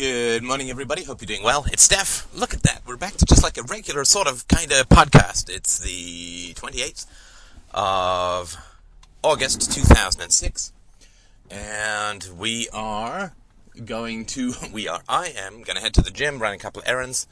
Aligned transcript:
Good 0.00 0.42
morning, 0.42 0.70
everybody. 0.70 1.04
Hope 1.04 1.20
you're 1.20 1.26
doing 1.26 1.42
well. 1.42 1.66
It's 1.70 1.82
Steph. 1.82 2.26
Look 2.34 2.54
at 2.54 2.62
that. 2.62 2.80
We're 2.86 2.96
back 2.96 3.18
to 3.18 3.26
just 3.26 3.42
like 3.42 3.58
a 3.58 3.62
regular 3.64 4.06
sort 4.06 4.28
of 4.28 4.48
kind 4.48 4.72
of 4.72 4.88
podcast. 4.88 5.50
It's 5.50 5.78
the 5.78 6.54
28th 6.54 7.04
of 7.74 8.56
August 9.22 9.70
2006. 9.70 10.72
And 11.50 12.26
we 12.38 12.70
are 12.72 13.34
going 13.84 14.24
to, 14.24 14.54
we 14.72 14.88
are, 14.88 15.02
I 15.06 15.34
am 15.36 15.64
going 15.64 15.76
to 15.76 15.82
head 15.82 15.92
to 15.92 16.00
the 16.00 16.10
gym, 16.10 16.38
run 16.38 16.54
a 16.54 16.58
couple 16.58 16.80
of 16.80 16.88
errands. 16.88 17.26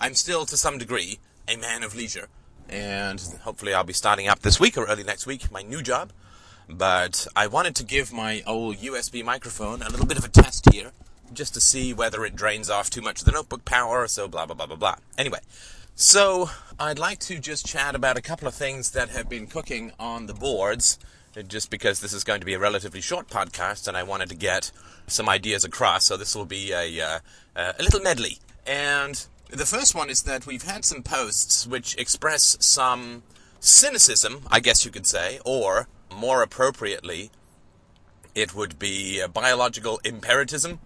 I'm 0.00 0.14
still, 0.14 0.46
to 0.46 0.56
some 0.56 0.78
degree, 0.78 1.18
a 1.46 1.58
man 1.58 1.82
of 1.82 1.94
leisure. 1.94 2.28
And 2.70 3.20
hopefully 3.42 3.74
I'll 3.74 3.84
be 3.84 3.92
starting 3.92 4.28
up 4.28 4.38
this 4.38 4.58
week 4.58 4.78
or 4.78 4.86
early 4.86 5.04
next 5.04 5.26
week, 5.26 5.52
my 5.52 5.60
new 5.60 5.82
job. 5.82 6.10
But 6.70 7.26
I 7.36 7.48
wanted 7.48 7.76
to 7.76 7.84
give 7.84 8.14
my 8.14 8.42
old 8.46 8.78
USB 8.78 9.22
microphone 9.22 9.82
a 9.82 9.90
little 9.90 10.06
bit 10.06 10.16
of 10.16 10.24
a 10.24 10.28
test 10.28 10.72
here 10.72 10.92
just 11.32 11.54
to 11.54 11.60
see 11.60 11.92
whether 11.92 12.24
it 12.24 12.36
drains 12.36 12.70
off 12.70 12.90
too 12.90 13.00
much 13.00 13.20
of 13.20 13.26
the 13.26 13.32
notebook 13.32 13.64
power, 13.64 14.06
so 14.06 14.28
blah, 14.28 14.46
blah, 14.46 14.54
blah, 14.54 14.66
blah, 14.66 14.76
blah. 14.76 14.96
Anyway, 15.16 15.40
so 15.94 16.50
I'd 16.78 16.98
like 16.98 17.20
to 17.20 17.38
just 17.38 17.66
chat 17.66 17.94
about 17.94 18.16
a 18.18 18.22
couple 18.22 18.48
of 18.48 18.54
things 18.54 18.90
that 18.90 19.10
have 19.10 19.28
been 19.28 19.46
cooking 19.46 19.92
on 19.98 20.26
the 20.26 20.34
boards, 20.34 20.98
just 21.48 21.70
because 21.70 22.00
this 22.00 22.12
is 22.12 22.24
going 22.24 22.40
to 22.40 22.46
be 22.46 22.54
a 22.54 22.58
relatively 22.58 23.00
short 23.00 23.28
podcast 23.28 23.88
and 23.88 23.96
I 23.96 24.02
wanted 24.02 24.28
to 24.28 24.36
get 24.36 24.70
some 25.06 25.28
ideas 25.28 25.64
across, 25.64 26.04
so 26.04 26.16
this 26.16 26.34
will 26.34 26.44
be 26.44 26.72
a, 26.72 27.00
uh, 27.00 27.18
a 27.56 27.82
little 27.82 28.00
medley. 28.00 28.38
And 28.66 29.26
the 29.50 29.66
first 29.66 29.94
one 29.94 30.10
is 30.10 30.22
that 30.22 30.46
we've 30.46 30.62
had 30.62 30.84
some 30.84 31.02
posts 31.02 31.66
which 31.66 31.96
express 31.96 32.56
some 32.60 33.22
cynicism, 33.60 34.42
I 34.50 34.60
guess 34.60 34.84
you 34.84 34.90
could 34.90 35.06
say, 35.06 35.40
or 35.44 35.88
more 36.14 36.42
appropriately, 36.42 37.30
it 38.34 38.54
would 38.54 38.78
be 38.78 39.24
biological 39.32 40.00
imperativism, 40.04 40.78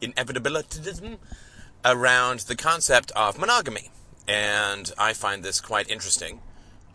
inevitability 0.00 1.18
around 1.84 2.40
the 2.40 2.56
concept 2.56 3.10
of 3.12 3.38
monogamy. 3.38 3.90
And 4.28 4.92
I 4.98 5.12
find 5.12 5.42
this 5.42 5.60
quite 5.60 5.90
interesting. 5.90 6.40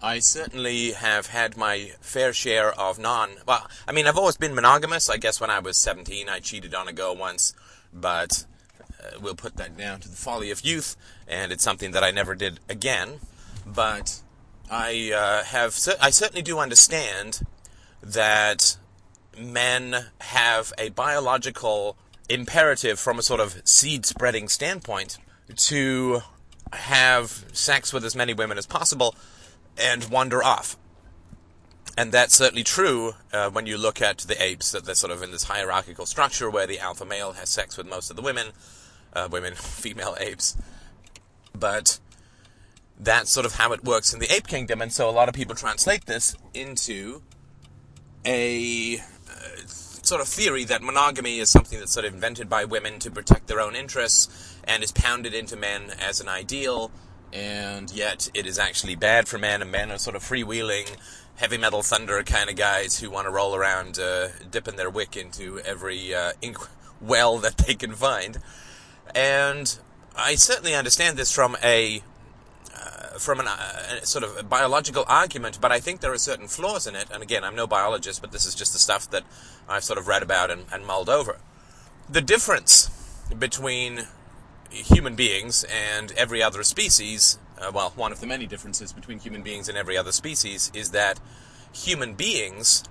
I 0.01 0.19
certainly 0.19 0.91
have 0.91 1.27
had 1.27 1.57
my 1.57 1.91
fair 1.99 2.33
share 2.33 2.71
of 2.79 2.99
non. 2.99 3.31
Well, 3.47 3.67
I 3.87 3.91
mean, 3.91 4.07
I've 4.07 4.17
always 4.17 4.37
been 4.37 4.53
monogamous. 4.53 5.09
I 5.09 5.17
guess 5.17 5.41
when 5.41 5.49
I 5.49 5.59
was 5.59 5.77
17, 5.77 6.29
I 6.29 6.39
cheated 6.39 6.75
on 6.75 6.87
a 6.87 6.93
girl 6.93 7.15
once, 7.15 7.53
but 7.91 8.45
uh, 9.01 9.19
we'll 9.19 9.35
put 9.35 9.57
that 9.57 9.75
down 9.75 10.01
to 10.01 10.09
the 10.09 10.15
folly 10.15 10.51
of 10.51 10.61
youth, 10.63 10.95
and 11.27 11.51
it's 11.51 11.63
something 11.63 11.91
that 11.91 12.03
I 12.03 12.11
never 12.11 12.35
did 12.35 12.59
again. 12.69 13.19
But 13.65 14.21
I 14.69 15.11
uh, 15.11 15.43
have. 15.45 15.75
I 15.99 16.11
certainly 16.11 16.43
do 16.43 16.59
understand 16.59 17.41
that 18.03 18.77
men 19.37 20.07
have 20.21 20.73
a 20.77 20.89
biological 20.89 21.97
imperative 22.29 22.99
from 22.99 23.19
a 23.19 23.21
sort 23.21 23.39
of 23.39 23.61
seed 23.63 24.05
spreading 24.05 24.47
standpoint 24.47 25.17
to 25.55 26.21
have 26.73 27.45
sex 27.53 27.93
with 27.93 28.03
as 28.03 28.15
many 28.15 28.33
women 28.33 28.57
as 28.57 28.65
possible 28.65 29.15
and 29.77 30.05
wander 30.05 30.43
off. 30.43 30.77
And 31.97 32.11
that's 32.11 32.35
certainly 32.35 32.63
true 32.63 33.13
uh, 33.31 33.49
when 33.49 33.67
you 33.67 33.77
look 33.77 34.01
at 34.01 34.19
the 34.19 34.41
apes, 34.41 34.71
that 34.71 34.85
they're 34.85 34.95
sort 34.95 35.13
of 35.13 35.23
in 35.23 35.31
this 35.31 35.43
hierarchical 35.43 36.05
structure 36.05 36.49
where 36.49 36.67
the 36.67 36.79
alpha 36.79 37.05
male 37.05 37.33
has 37.33 37.49
sex 37.49 37.77
with 37.77 37.87
most 37.87 38.09
of 38.09 38.17
the 38.17 38.21
women, 38.21 38.47
uh, 39.13 39.29
women, 39.31 39.53
female 39.55 40.17
apes. 40.19 40.57
But 41.57 41.99
that's 42.99 43.31
sort 43.31 43.45
of 43.45 43.55
how 43.55 43.71
it 43.71 43.83
works 43.83 44.13
in 44.13 44.19
the 44.19 44.33
ape 44.33 44.47
kingdom, 44.47 44.81
and 44.81 44.91
so 44.91 45.09
a 45.09 45.11
lot 45.11 45.29
of 45.29 45.35
people 45.35 45.55
translate 45.55 46.05
this 46.05 46.35
into 46.53 47.21
a 48.25 49.01
sort 50.07 50.21
of 50.21 50.27
theory 50.27 50.63
that 50.65 50.81
monogamy 50.81 51.39
is 51.39 51.49
something 51.49 51.79
that's 51.79 51.91
sort 51.91 52.05
of 52.05 52.13
invented 52.13 52.49
by 52.49 52.65
women 52.65 52.99
to 52.99 53.11
protect 53.11 53.47
their 53.47 53.59
own 53.59 53.75
interests 53.75 54.57
and 54.63 54.83
is 54.83 54.91
pounded 54.91 55.33
into 55.33 55.55
men 55.55 55.91
as 55.99 56.21
an 56.21 56.29
ideal, 56.29 56.91
and 57.33 57.91
yet 57.91 58.29
it 58.33 58.45
is 58.45 58.59
actually 58.59 58.95
bad 58.95 59.27
for 59.27 59.37
men, 59.37 59.61
and 59.61 59.71
men 59.71 59.91
are 59.91 59.97
sort 59.97 60.15
of 60.15 60.23
freewheeling, 60.23 60.95
heavy 61.35 61.57
metal 61.57 61.81
thunder 61.81 62.21
kind 62.23 62.49
of 62.49 62.55
guys 62.55 62.99
who 62.99 63.09
want 63.09 63.25
to 63.25 63.31
roll 63.31 63.55
around 63.55 63.99
uh, 63.99 64.29
dipping 64.49 64.75
their 64.75 64.89
wick 64.89 65.17
into 65.17 65.59
every 65.59 66.13
uh, 66.13 66.31
well 67.01 67.37
that 67.37 67.57
they 67.57 67.75
can 67.75 67.93
find. 67.93 68.37
And 69.13 69.77
I 70.15 70.35
certainly 70.35 70.75
understand 70.75 71.17
this 71.17 71.31
from 71.31 71.57
a 71.63 72.01
from 73.17 73.39
an, 73.39 73.47
uh, 73.47 73.99
a 74.01 74.05
sort 74.05 74.23
of 74.23 74.37
a 74.37 74.43
biological 74.43 75.05
argument, 75.07 75.59
but 75.61 75.71
I 75.71 75.79
think 75.79 76.01
there 76.01 76.13
are 76.13 76.17
certain 76.17 76.47
flaws 76.47 76.87
in 76.87 76.95
it. 76.95 77.07
And 77.11 77.23
again, 77.23 77.43
I'm 77.43 77.55
no 77.55 77.67
biologist, 77.67 78.21
but 78.21 78.31
this 78.31 78.45
is 78.45 78.55
just 78.55 78.73
the 78.73 78.79
stuff 78.79 79.09
that 79.11 79.23
I've 79.67 79.83
sort 79.83 79.99
of 79.99 80.07
read 80.07 80.23
about 80.23 80.51
and, 80.51 80.65
and 80.71 80.85
mulled 80.85 81.09
over. 81.09 81.37
The 82.09 82.21
difference 82.21 82.89
between 83.37 84.07
human 84.69 85.15
beings 85.15 85.63
and 85.65 86.11
every 86.13 86.43
other 86.43 86.63
species, 86.63 87.39
uh, 87.59 87.71
well, 87.73 87.93
one 87.95 88.11
of 88.11 88.19
the 88.19 88.27
many 88.27 88.45
differences 88.45 88.93
between 88.93 89.19
human 89.19 89.41
beings 89.41 89.69
and 89.69 89.77
every 89.77 89.97
other 89.97 90.11
species, 90.11 90.71
is 90.73 90.91
that 90.91 91.19
human 91.73 92.13
beings 92.13 92.83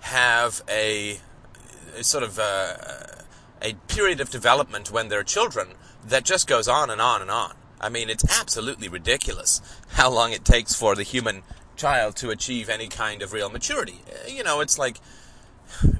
have 0.00 0.62
a, 0.68 1.20
a 1.96 2.02
sort 2.02 2.24
of 2.24 2.38
a, 2.38 2.42
uh, 2.42 3.22
a 3.62 3.74
period 3.86 4.20
of 4.20 4.30
development 4.30 4.90
when 4.90 5.08
they're 5.08 5.22
children 5.22 5.68
that 6.04 6.24
just 6.24 6.48
goes 6.48 6.66
on 6.66 6.90
and 6.90 7.00
on 7.00 7.22
and 7.22 7.30
on. 7.30 7.54
I 7.82 7.88
mean, 7.88 8.08
it's 8.08 8.24
absolutely 8.40 8.88
ridiculous 8.88 9.60
how 9.94 10.08
long 10.10 10.32
it 10.32 10.44
takes 10.44 10.74
for 10.74 10.94
the 10.94 11.02
human 11.02 11.42
child 11.76 12.14
to 12.16 12.30
achieve 12.30 12.68
any 12.68 12.86
kind 12.86 13.22
of 13.22 13.32
real 13.32 13.50
maturity. 13.50 14.00
Uh, 14.08 14.28
you 14.28 14.44
know, 14.44 14.60
it's 14.60 14.78
like 14.78 15.00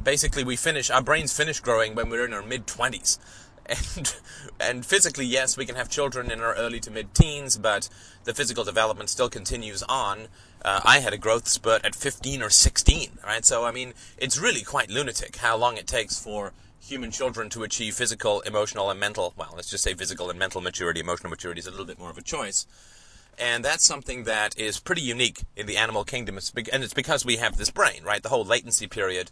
basically 0.02 0.44
we 0.44 0.56
finish 0.56 0.90
our 0.90 1.02
brains 1.02 1.36
finish 1.36 1.60
growing 1.60 1.94
when 1.94 2.08
we're 2.08 2.24
in 2.24 2.32
our 2.32 2.42
mid 2.42 2.66
20s. 2.66 3.18
And 3.68 4.16
and 4.60 4.86
physically, 4.86 5.24
yes, 5.24 5.56
we 5.56 5.64
can 5.66 5.76
have 5.76 5.88
children 5.88 6.32
in 6.32 6.40
our 6.40 6.54
early 6.54 6.80
to 6.80 6.90
mid 6.90 7.14
teens, 7.14 7.56
but 7.56 7.88
the 8.24 8.34
physical 8.34 8.64
development 8.64 9.08
still 9.08 9.28
continues 9.28 9.84
on. 9.84 10.26
Uh, 10.64 10.80
I 10.84 10.98
had 10.98 11.12
a 11.12 11.16
growth 11.16 11.46
spurt 11.48 11.84
at 11.84 11.94
15 11.94 12.42
or 12.42 12.50
16, 12.50 13.18
right? 13.24 13.44
So 13.44 13.64
I 13.64 13.70
mean, 13.70 13.94
it's 14.18 14.36
really 14.36 14.62
quite 14.62 14.90
lunatic 14.90 15.36
how 15.36 15.56
long 15.56 15.76
it 15.76 15.86
takes 15.86 16.18
for 16.18 16.52
human 16.82 17.10
children 17.10 17.48
to 17.50 17.62
achieve 17.62 17.94
physical, 17.94 18.40
emotional, 18.40 18.90
and 18.90 18.98
mental, 18.98 19.32
well, 19.36 19.52
let's 19.54 19.70
just 19.70 19.84
say 19.84 19.94
physical 19.94 20.30
and 20.30 20.38
mental 20.38 20.60
maturity. 20.60 21.00
Emotional 21.00 21.30
maturity 21.30 21.60
is 21.60 21.66
a 21.66 21.70
little 21.70 21.86
bit 21.86 21.98
more 21.98 22.10
of 22.10 22.18
a 22.18 22.22
choice. 22.22 22.66
And 23.38 23.64
that's 23.64 23.84
something 23.84 24.24
that 24.24 24.58
is 24.58 24.78
pretty 24.78 25.00
unique 25.02 25.42
in 25.56 25.66
the 25.66 25.76
animal 25.76 26.04
kingdom. 26.04 26.36
and 26.36 26.84
it's 26.84 26.92
because 26.92 27.24
we 27.24 27.36
have 27.36 27.56
this 27.56 27.70
brain, 27.70 28.02
right? 28.04 28.22
The 28.22 28.28
whole 28.28 28.44
latency 28.44 28.86
period 28.86 29.30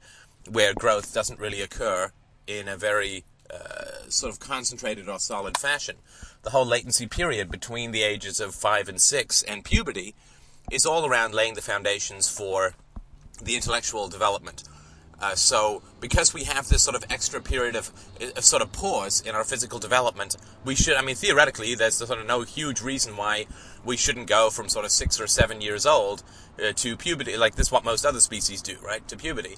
where 0.49 0.73
growth 0.75 1.13
doesn't 1.13 1.39
really 1.39 1.61
occur 1.61 2.13
in 2.47 2.67
a 2.69 2.77
very 2.77 3.25
uh, 3.53 4.09
sort 4.09 4.33
of 4.33 4.41
concentrated 4.41 5.09
or 5.09 5.19
solid 5.19 5.59
fashion. 5.59 5.97
The 6.43 6.51
whole 6.51 6.65
latency 6.65 7.07
period 7.07 7.51
between 7.51 7.91
the 7.91 8.03
ages 8.03 8.41
of 8.41 8.55
five 8.55 8.89
and 8.89 9.01
six 9.01 9.43
and 9.43 9.65
puberty 9.65 10.15
is 10.71 10.87
all 10.87 11.05
around 11.05 11.35
laying 11.35 11.55
the 11.55 11.61
foundations 11.61 12.29
for 12.29 12.75
the 13.43 13.57
intellectual 13.57 14.09
development 14.09 14.65
uh, 15.21 15.35
so, 15.35 15.83
because 16.01 16.33
we 16.33 16.45
have 16.45 16.69
this 16.69 16.83
sort 16.83 16.97
of 16.97 17.05
extra 17.11 17.41
period 17.41 17.77
of, 17.77 17.93
of, 18.37 18.45
sort 18.45 18.63
of 18.63 18.73
pause 18.73 19.21
in 19.21 19.35
our 19.35 19.45
physical 19.45 19.79
development, 19.79 20.37
we 20.65 20.75
should, 20.75 20.97
I 20.97 21.03
mean, 21.03 21.15
theoretically, 21.15 21.75
there's 21.75 21.97
sort 21.97 22.19
of 22.19 22.27
no 22.27 22.43
huge 22.43 22.81
reason 22.81 23.17
why 23.17 23.47
we 23.85 23.97
shouldn't 23.97 24.29
go 24.29 24.49
from 24.49 24.69
sort 24.69 24.87
of 24.87 24.91
six 24.91 25.21
or 25.21 25.27
seven 25.27 25.61
years 25.61 25.85
old 25.85 26.23
uh, 26.59 26.73
to 26.73 26.97
puberty, 26.97 27.37
like 27.37 27.57
this 27.57 27.71
what 27.71 27.85
most 27.85 28.07
other 28.07 28.21
species 28.21 28.63
do, 28.63 28.77
right? 28.83 29.07
To 29.09 29.17
puberty. 29.17 29.57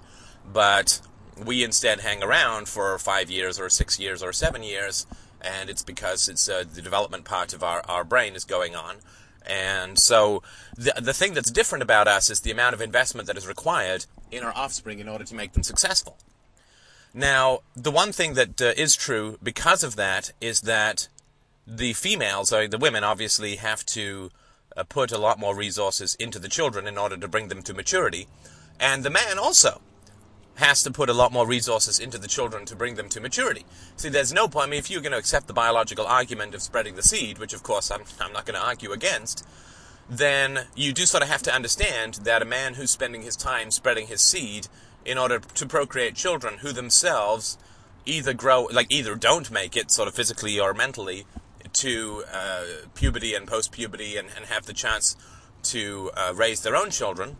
But 0.53 1.01
we 1.45 1.62
instead 1.62 2.01
hang 2.01 2.22
around 2.22 2.69
for 2.69 2.99
five 2.99 3.31
years 3.31 3.61
or 3.61 3.69
six 3.69 4.01
years 4.01 4.21
or 4.22 4.33
seven 4.33 4.65
years, 4.65 5.06
and 5.41 5.71
it's 5.71 5.83
because 5.83 6.28
it's 6.28 6.49
uh, 6.49 6.65
the 6.72 6.83
development 6.83 7.25
part 7.25 7.53
of 7.53 7.62
our, 7.62 7.83
our 7.89 8.03
brain 8.03 8.34
is 8.34 8.45
going 8.45 8.75
on. 8.75 8.97
And 9.47 9.99
so 9.99 10.43
the, 10.77 10.93
the 11.01 11.12
thing 11.12 11.34
that's 11.34 11.51
different 11.51 11.83
about 11.83 12.09
us 12.09 12.31
is 12.31 12.41
the 12.41 12.51
amount 12.51 12.75
of 12.75 12.81
investment 12.81 13.27
that 13.27 13.37
is 13.37 13.47
required 13.47 14.06
in 14.32 14.43
our 14.43 14.53
offspring 14.56 14.98
in 14.98 15.09
order 15.09 15.25
to 15.25 15.34
make 15.34 15.53
them 15.53 15.62
successful. 15.62 16.16
Now, 17.15 17.60
the 17.76 17.91
one 17.91 18.10
thing 18.10 18.34
that 18.34 18.60
uh, 18.60 18.72
is 18.76 18.97
true 18.97 19.38
because 19.43 19.84
of 19.84 19.97
that 19.97 20.32
is 20.41 20.62
that 20.62 21.09
the 21.66 21.92
females, 21.92 22.53
or 22.53 22.66
the 22.66 22.78
women, 22.78 23.04
obviously 23.04 23.57
have 23.57 23.84
to 23.86 24.30
uh, 24.77 24.84
put 24.84 25.12
a 25.12 25.18
lot 25.18 25.39
more 25.39 25.54
resources 25.54 26.15
into 26.16 26.39
the 26.39 26.48
children 26.48 26.86
in 26.86 26.97
order 26.97 27.16
to 27.16 27.28
bring 27.28 27.48
them 27.48 27.62
to 27.62 27.74
maturity. 27.74 28.27
And 28.80 29.04
the 29.04 29.10
man 29.10 29.39
also 29.39 29.83
has 30.57 30.83
to 30.83 30.91
put 30.91 31.09
a 31.09 31.15
lot 31.15 31.33
more 31.33 31.47
resources 31.47 31.98
into 31.98 32.18
the 32.18 32.28
children 32.28 32.65
to 32.66 32.77
bring 32.77 32.95
them 32.95 33.09
to 33.10 33.21
maturity. 33.21 33.65
See, 33.97 34.09
there's 34.09 34.33
no 34.33 34.48
point. 34.48 34.68
I 34.68 34.71
mean, 34.71 34.78
if 34.78 34.91
you're 34.91 35.01
going 35.01 35.12
to 35.12 35.18
accept 35.18 35.47
the 35.47 35.53
biological 35.53 36.07
argument 36.07 36.54
of 36.54 36.62
spreading 36.62 36.95
the 36.95 37.03
seed, 37.03 37.39
which 37.39 37.54
of 37.54 37.62
course 37.62 37.91
I'm, 37.91 38.03
I'm 38.21 38.33
not 38.33 38.45
going 38.45 38.59
to 38.59 38.66
argue 38.66 38.92
against, 38.92 39.47
then 40.18 40.66
you 40.76 40.92
do 40.92 41.06
sort 41.06 41.22
of 41.22 41.30
have 41.30 41.42
to 41.42 41.54
understand 41.54 42.14
that 42.24 42.42
a 42.42 42.44
man 42.44 42.74
who's 42.74 42.91
spending 42.91 43.22
his 43.22 43.34
time 43.34 43.70
spreading 43.70 44.09
his 44.09 44.20
seed 44.20 44.68
in 45.06 45.16
order 45.16 45.38
to 45.38 45.66
procreate 45.66 46.14
children 46.14 46.59
who 46.59 46.70
themselves 46.70 47.56
either 48.04 48.34
grow, 48.34 48.64
like 48.64 48.92
either 48.92 49.14
don't 49.14 49.50
make 49.50 49.74
it 49.74 49.91
sort 49.91 50.09
of 50.09 50.14
physically 50.14 50.60
or 50.60 50.74
mentally 50.74 51.24
to 51.72 52.24
uh, 52.30 52.64
puberty 52.94 53.34
and 53.34 53.48
post 53.48 53.72
puberty 53.72 54.18
and, 54.18 54.28
and, 54.36 54.44
have 54.47 54.66
the 54.66 54.74
chance 54.74 55.16
to 55.62 56.10
uh, 56.14 56.32
raise 56.36 56.60
their 56.60 56.76
own 56.76 56.91
children, 56.91 57.36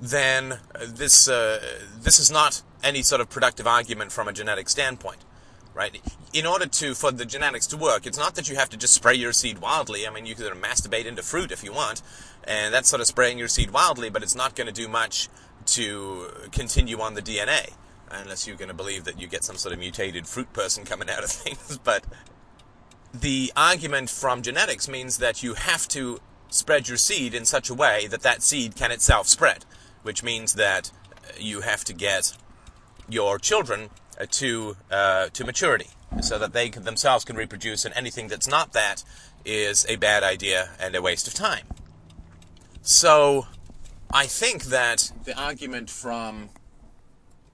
then 0.00 0.58
this 0.84 1.28
uh, 1.28 1.60
this 2.00 2.18
is 2.18 2.30
not 2.30 2.62
any 2.82 3.02
sort 3.02 3.20
of 3.20 3.30
productive 3.30 3.68
argument 3.68 4.10
from 4.10 4.26
a 4.26 4.32
genetic 4.32 4.68
standpoint. 4.68 5.18
Right? 5.74 6.00
In 6.32 6.46
order 6.46 6.66
to 6.66 6.94
for 6.94 7.10
the 7.10 7.24
genetics 7.24 7.66
to 7.68 7.76
work, 7.76 8.06
it's 8.06 8.18
not 8.18 8.34
that 8.34 8.48
you 8.48 8.56
have 8.56 8.68
to 8.70 8.76
just 8.76 8.94
spray 8.94 9.14
your 9.14 9.32
seed 9.32 9.58
wildly. 9.58 10.06
I 10.06 10.10
mean, 10.10 10.26
you 10.26 10.32
of 10.32 10.60
masturbate 10.60 11.06
into 11.06 11.22
fruit 11.22 11.52
if 11.52 11.62
you 11.64 11.72
want, 11.72 12.02
and 12.44 12.72
that's 12.74 12.88
sort 12.88 13.00
of 13.00 13.06
spraying 13.06 13.38
your 13.38 13.48
seed 13.48 13.70
wildly, 13.70 14.10
but 14.10 14.22
it's 14.22 14.34
not 14.34 14.54
going 14.54 14.66
to 14.66 14.72
do 14.72 14.88
much 14.88 15.28
to 15.66 16.28
continue 16.52 17.00
on 17.00 17.14
the 17.14 17.22
DNA, 17.22 17.74
unless 18.10 18.46
you're 18.46 18.56
going 18.56 18.68
to 18.68 18.74
believe 18.74 19.04
that 19.04 19.20
you 19.20 19.26
get 19.26 19.44
some 19.44 19.56
sort 19.56 19.72
of 19.72 19.78
mutated 19.78 20.26
fruit 20.26 20.52
person 20.52 20.84
coming 20.84 21.08
out 21.08 21.22
of 21.22 21.30
things. 21.30 21.78
But 21.78 22.04
the 23.12 23.52
argument 23.56 24.10
from 24.10 24.42
genetics 24.42 24.88
means 24.88 25.18
that 25.18 25.42
you 25.42 25.54
have 25.54 25.88
to 25.88 26.20
spread 26.48 26.88
your 26.88 26.96
seed 26.96 27.34
in 27.34 27.44
such 27.44 27.70
a 27.70 27.74
way 27.74 28.06
that 28.08 28.22
that 28.22 28.42
seed 28.42 28.74
can 28.74 28.90
itself 28.90 29.28
spread, 29.28 29.64
which 30.02 30.22
means 30.22 30.54
that 30.54 30.90
you 31.38 31.60
have 31.60 31.84
to 31.84 31.92
get 31.92 32.36
your 33.08 33.38
children 33.38 33.90
to 34.26 34.76
uh, 34.90 35.28
to 35.32 35.44
maturity 35.44 35.88
so 36.20 36.38
that 36.38 36.52
they 36.52 36.68
can, 36.68 36.84
themselves 36.84 37.24
can 37.24 37.36
reproduce, 37.36 37.84
and 37.84 37.94
anything 37.96 38.28
that's 38.28 38.48
not 38.48 38.72
that 38.72 39.04
is 39.44 39.86
a 39.88 39.96
bad 39.96 40.22
idea 40.22 40.70
and 40.80 40.94
a 40.94 41.02
waste 41.02 41.26
of 41.26 41.34
time. 41.34 41.66
So, 42.82 43.46
I 44.12 44.26
think 44.26 44.64
that 44.64 45.12
the 45.24 45.38
argument 45.38 45.88
from 45.88 46.50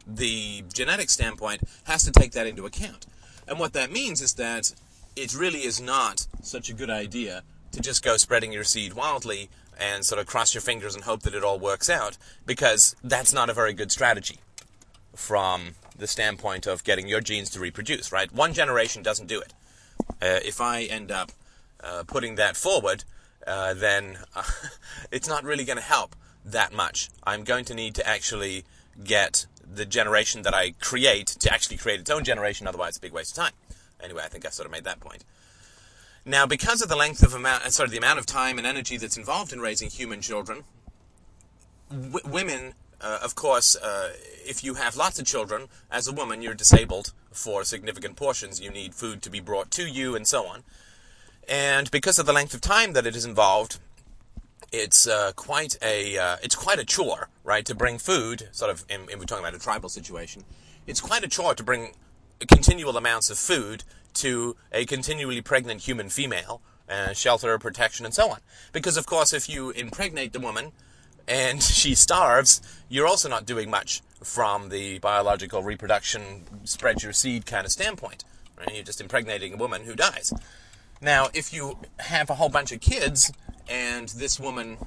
the 0.07 0.65
genetic 0.73 1.11
standpoint 1.11 1.63
has 1.85 2.03
to 2.05 2.13
take 2.13 2.33
that 2.33 2.47
into 2.47 2.65
account. 2.65 3.07
And 3.47 3.59
what 3.59 3.73
that 3.75 3.93
means 3.93 4.21
is 4.21 4.35
that 4.35 4.73
it 5.17 5.35
really 5.35 5.65
is 5.65 5.81
not 5.81 6.27
such 6.43 6.71
a 6.71 6.73
good 6.73 6.91
idea 6.91 7.43
to 7.73 7.81
just 7.81 8.05
go 8.05 8.17
spreading 8.17 8.53
your 8.53 8.65
seed 8.65 8.95
wildly 8.95 9.51
and 9.79 10.05
sort 10.05 10.21
of 10.21 10.27
cross 10.27 10.55
your 10.55 10.63
fingers 10.63 10.95
and 10.95 11.05
hope 11.05 11.23
that 11.23 11.35
it 11.35 11.45
all 11.45 11.59
works 11.59 11.91
out, 11.91 12.17
because 12.47 12.97
that's 13.05 13.33
not 13.33 13.51
a 13.51 13.53
very 13.53 13.75
good 13.75 13.93
strategy 13.93 14.39
from 15.15 15.75
the 15.99 16.07
standpoint 16.07 16.67
of 16.67 16.85
getting 16.85 17.09
your 17.09 17.21
genes 17.21 17.51
to 17.51 17.61
reproduce, 17.61 18.13
right? 18.13 18.33
One 18.33 18.53
generation 18.53 19.03
doesn't 19.03 19.27
do 19.27 19.41
it. 19.41 19.55
Uh, 20.21 20.41
if 20.45 20.61
I 20.61 20.83
end 20.83 21.11
up 21.11 21.33
uh, 21.83 22.05
putting 22.07 22.37
that 22.37 22.57
forward, 22.57 23.05
uh, 23.47 23.75
then 23.75 24.19
it's 25.11 25.29
not 25.29 25.45
really 25.45 25.65
going 25.65 25.79
to 25.79 25.85
help 25.85 26.15
that 26.45 26.73
much. 26.73 27.11
I'm 27.25 27.45
going 27.45 27.65
to 27.67 27.75
need 27.75 27.95
to 27.97 28.07
actually 28.07 28.65
get 29.03 29.47
the 29.63 29.85
generation 29.85 30.43
that 30.43 30.55
I 30.55 30.73
create 30.81 31.27
to 31.27 31.53
actually 31.53 31.77
create 31.77 32.01
its 32.01 32.11
own 32.11 32.25
generation, 32.25 32.67
otherwise 32.67 32.91
it's 32.91 32.99
a 32.99 33.01
big 33.01 33.13
waste 33.13 33.37
of 33.37 33.45
time. 33.45 33.53
Anyway, 34.03 34.23
I 34.25 34.29
think 34.29 34.47
I 34.47 34.51
sort 34.51 34.67
of 34.67 34.73
made 34.73 34.85
that 34.85 35.01
point. 35.01 35.25
Now, 36.25 36.47
because 36.47 36.83
of 36.83 36.89
the 36.89 36.97
length 36.97 37.23
of 37.23 37.35
amount, 37.35 37.65
uh, 37.65 37.71
sorry, 37.71 37.89
the 37.89 37.99
amount 37.99 38.19
of 38.19 38.27
time 38.27 38.59
and 38.59 38.67
energy 38.67 38.97
that's 38.97 39.17
involved 39.17 39.53
in 39.53 39.61
raising 39.61 39.91
human 39.91 40.21
children, 40.21 40.65
w- 41.89 42.21
women, 42.25 42.75
uh, 43.01 43.19
of 43.23 43.35
course, 43.35 43.77
uh, 43.77 44.13
if 44.45 44.65
you 44.65 44.75
have 44.75 44.97
lots 44.97 45.19
of 45.19 45.27
children, 45.27 45.69
as 45.91 46.07
a 46.09 46.13
woman, 46.13 46.43
you're 46.43 46.55
disabled 46.55 47.13
for 47.31 47.65
significant 47.65 48.17
portions. 48.17 48.61
You 48.61 48.71
need 48.71 48.95
food 48.95 49.23
to 49.23 49.31
be 49.31 49.41
brought 49.41 49.71
to 49.73 49.87
you, 49.87 50.15
and 50.17 50.27
so 50.27 50.47
on. 50.47 50.63
And 51.49 51.91
because 51.91 52.19
of 52.19 52.27
the 52.27 52.33
length 52.33 52.55
of 52.55 52.61
time 52.61 52.93
that 52.95 53.07
it 53.07 53.15
is 53.15 53.25
involved, 53.25 53.79
it's 54.73 55.07
uh, 55.07 55.33
quite 55.37 55.79
a 55.83 56.19
uh, 56.19 56.37
it's 56.43 56.55
quite 56.55 56.79
a 56.79 56.85
chore, 56.85 57.29
right, 57.45 57.65
to 57.67 57.75
bring 57.75 57.99
food. 57.99 58.49
Sort 58.53 58.71
of, 58.71 58.85
and 58.89 59.07
we're 59.07 59.25
talking 59.25 59.45
about 59.45 59.55
a 59.55 59.59
tribal 59.59 59.89
situation. 59.89 60.45
It's 60.87 61.01
quite 61.01 61.25
a 61.25 61.29
chore 61.29 61.55
to 61.55 61.63
bring 61.63 61.93
continual 62.49 62.97
amounts 62.97 63.31
of 63.31 63.39
food 63.39 63.85
to 64.15 64.57
a 64.73 64.85
continually 64.87 65.41
pregnant 65.41 65.83
human 65.83 66.09
female, 66.09 66.61
uh, 66.89 67.13
shelter, 67.13 67.59
protection, 67.59 68.05
and 68.05 68.15
so 68.15 68.31
on. 68.31 68.39
Because, 68.73 68.97
of 68.97 69.07
course, 69.07 69.33
if 69.33 69.49
you 69.49 69.71
impregnate 69.71 70.33
the 70.33 70.41
woman 70.41 70.73
and 71.29 71.63
she 71.81 71.95
starves, 71.95 72.61
you're 72.89 73.07
also 73.07 73.29
not 73.29 73.47
doing 73.47 73.71
much 73.71 74.03
from 74.23 74.71
the 74.71 74.99
biological 74.99 75.63
reproduction, 75.63 76.43
spread 76.65 77.03
your 77.03 77.13
seed 77.13 77.47
kind 77.47 77.65
of 77.65 77.73
standpoint. 77.73 78.25
Right? 78.59 78.75
You're 78.75 78.85
just 78.85 79.01
impregnating 79.01 79.55
a 79.55 79.57
woman 79.57 79.85
who 79.85 79.95
dies. 79.95 80.33
Now, 81.01 81.29
if 81.35 81.53
you 81.53 81.79
have 81.99 82.31
a 82.31 82.35
whole 82.35 82.49
bunch 82.49 82.73
of 82.73 82.81
kids 82.81 83.31
and 83.69 84.09
this 84.11 84.41
woman 84.41 84.79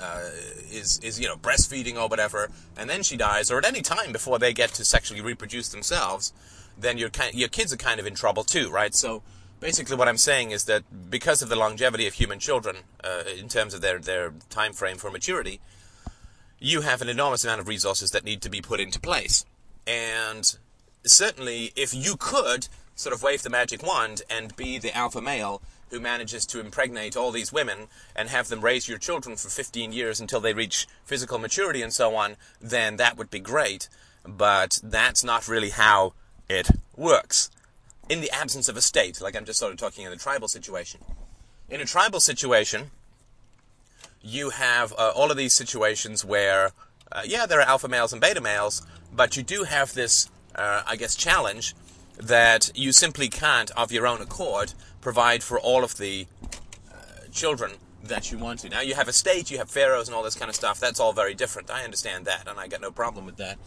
uh, 0.00 0.30
is 0.70 1.00
is 1.02 1.18
you 1.18 1.26
know 1.26 1.36
breastfeeding 1.36 1.96
or 1.96 2.08
whatever, 2.08 2.50
and 2.76 2.88
then 2.88 3.02
she 3.02 3.16
dies, 3.16 3.50
or 3.50 3.58
at 3.58 3.64
any 3.64 3.82
time 3.82 4.12
before 4.12 4.38
they 4.38 4.52
get 4.52 4.70
to 4.70 4.84
sexually 4.84 5.20
reproduce 5.20 5.68
themselves, 5.70 6.32
then 6.78 6.98
your 6.98 7.10
your 7.32 7.48
kids 7.48 7.72
are 7.72 7.76
kind 7.76 7.98
of 7.98 8.06
in 8.06 8.14
trouble 8.14 8.44
too, 8.44 8.70
right? 8.70 8.94
So 8.94 9.22
basically, 9.60 9.96
what 9.96 10.08
I'm 10.08 10.16
saying 10.16 10.50
is 10.50 10.64
that 10.64 11.10
because 11.10 11.42
of 11.42 11.48
the 11.48 11.56
longevity 11.56 12.06
of 12.06 12.14
human 12.14 12.38
children 12.38 12.76
uh, 13.02 13.24
in 13.38 13.48
terms 13.48 13.74
of 13.74 13.80
their 13.80 13.98
their 13.98 14.32
time 14.50 14.72
frame 14.72 14.96
for 14.96 15.10
maturity, 15.10 15.60
you 16.58 16.82
have 16.82 17.02
an 17.02 17.08
enormous 17.08 17.44
amount 17.44 17.60
of 17.60 17.68
resources 17.68 18.10
that 18.12 18.24
need 18.24 18.42
to 18.42 18.50
be 18.50 18.60
put 18.60 18.80
into 18.80 19.00
place, 19.00 19.44
and 19.86 20.56
certainly 21.04 21.72
if 21.76 21.94
you 21.94 22.16
could 22.16 22.68
sort 22.94 23.14
of 23.14 23.22
wave 23.22 23.42
the 23.42 23.50
magic 23.50 23.82
wand 23.82 24.22
and 24.28 24.56
be 24.56 24.78
the 24.78 24.94
alpha 24.96 25.20
male 25.20 25.62
who 25.90 26.00
manages 26.00 26.44
to 26.44 26.60
impregnate 26.60 27.16
all 27.16 27.30
these 27.30 27.52
women 27.52 27.86
and 28.14 28.28
have 28.28 28.48
them 28.48 28.60
raise 28.60 28.88
your 28.88 28.98
children 28.98 29.36
for 29.36 29.48
15 29.48 29.92
years 29.92 30.20
until 30.20 30.40
they 30.40 30.52
reach 30.52 30.86
physical 31.04 31.38
maturity 31.38 31.80
and 31.80 31.92
so 31.92 32.14
on, 32.14 32.36
then 32.60 32.96
that 32.96 33.16
would 33.16 33.30
be 33.30 33.38
great. 33.38 33.88
But 34.26 34.80
that's 34.82 35.24
not 35.24 35.48
really 35.48 35.70
how 35.70 36.12
it 36.48 36.68
works. 36.96 37.50
In 38.08 38.20
the 38.20 38.30
absence 38.30 38.68
of 38.68 38.76
a 38.76 38.80
state, 38.80 39.20
like 39.20 39.36
I'm 39.36 39.44
just 39.44 39.58
sort 39.58 39.72
of 39.72 39.78
talking 39.78 40.04
in 40.04 40.10
the 40.10 40.16
tribal 40.16 40.48
situation. 40.48 41.00
In 41.68 41.80
a 41.80 41.84
tribal 41.84 42.20
situation, 42.20 42.90
you 44.22 44.50
have 44.50 44.92
uh, 44.92 45.12
all 45.14 45.30
of 45.30 45.36
these 45.36 45.52
situations 45.52 46.24
where, 46.24 46.72
uh, 47.12 47.22
yeah, 47.24 47.44
there 47.46 47.60
are 47.60 47.68
alpha 47.68 47.88
males 47.88 48.12
and 48.12 48.20
beta 48.20 48.40
males, 48.40 48.82
but 49.14 49.36
you 49.36 49.42
do 49.42 49.64
have 49.64 49.92
this, 49.94 50.30
uh, 50.54 50.82
I 50.86 50.96
guess, 50.96 51.14
challenge 51.14 51.74
that 52.16 52.70
you 52.74 52.92
simply 52.92 53.28
can't, 53.28 53.70
of 53.72 53.92
your 53.92 54.06
own 54.06 54.20
accord, 54.20 54.72
provide 55.00 55.42
for 55.42 55.60
all 55.60 55.84
of 55.84 55.98
the 55.98 56.26
uh, 56.90 57.28
children 57.30 57.72
that 58.02 58.32
you 58.32 58.38
want 58.38 58.60
to. 58.60 58.68
Now, 58.68 58.80
you 58.80 58.94
have 58.94 59.08
a 59.08 59.12
state, 59.12 59.50
you 59.50 59.58
have 59.58 59.70
pharaohs, 59.70 60.08
and 60.08 60.14
all 60.14 60.22
this 60.22 60.34
kind 60.34 60.48
of 60.48 60.54
stuff. 60.54 60.80
That's 60.80 60.98
all 60.98 61.12
very 61.12 61.34
different. 61.34 61.70
I 61.70 61.84
understand 61.84 62.24
that, 62.24 62.48
and 62.48 62.58
I 62.58 62.68
got 62.68 62.80
no 62.80 62.90
problem 62.90 63.26
with 63.26 63.36
that. 63.36 63.58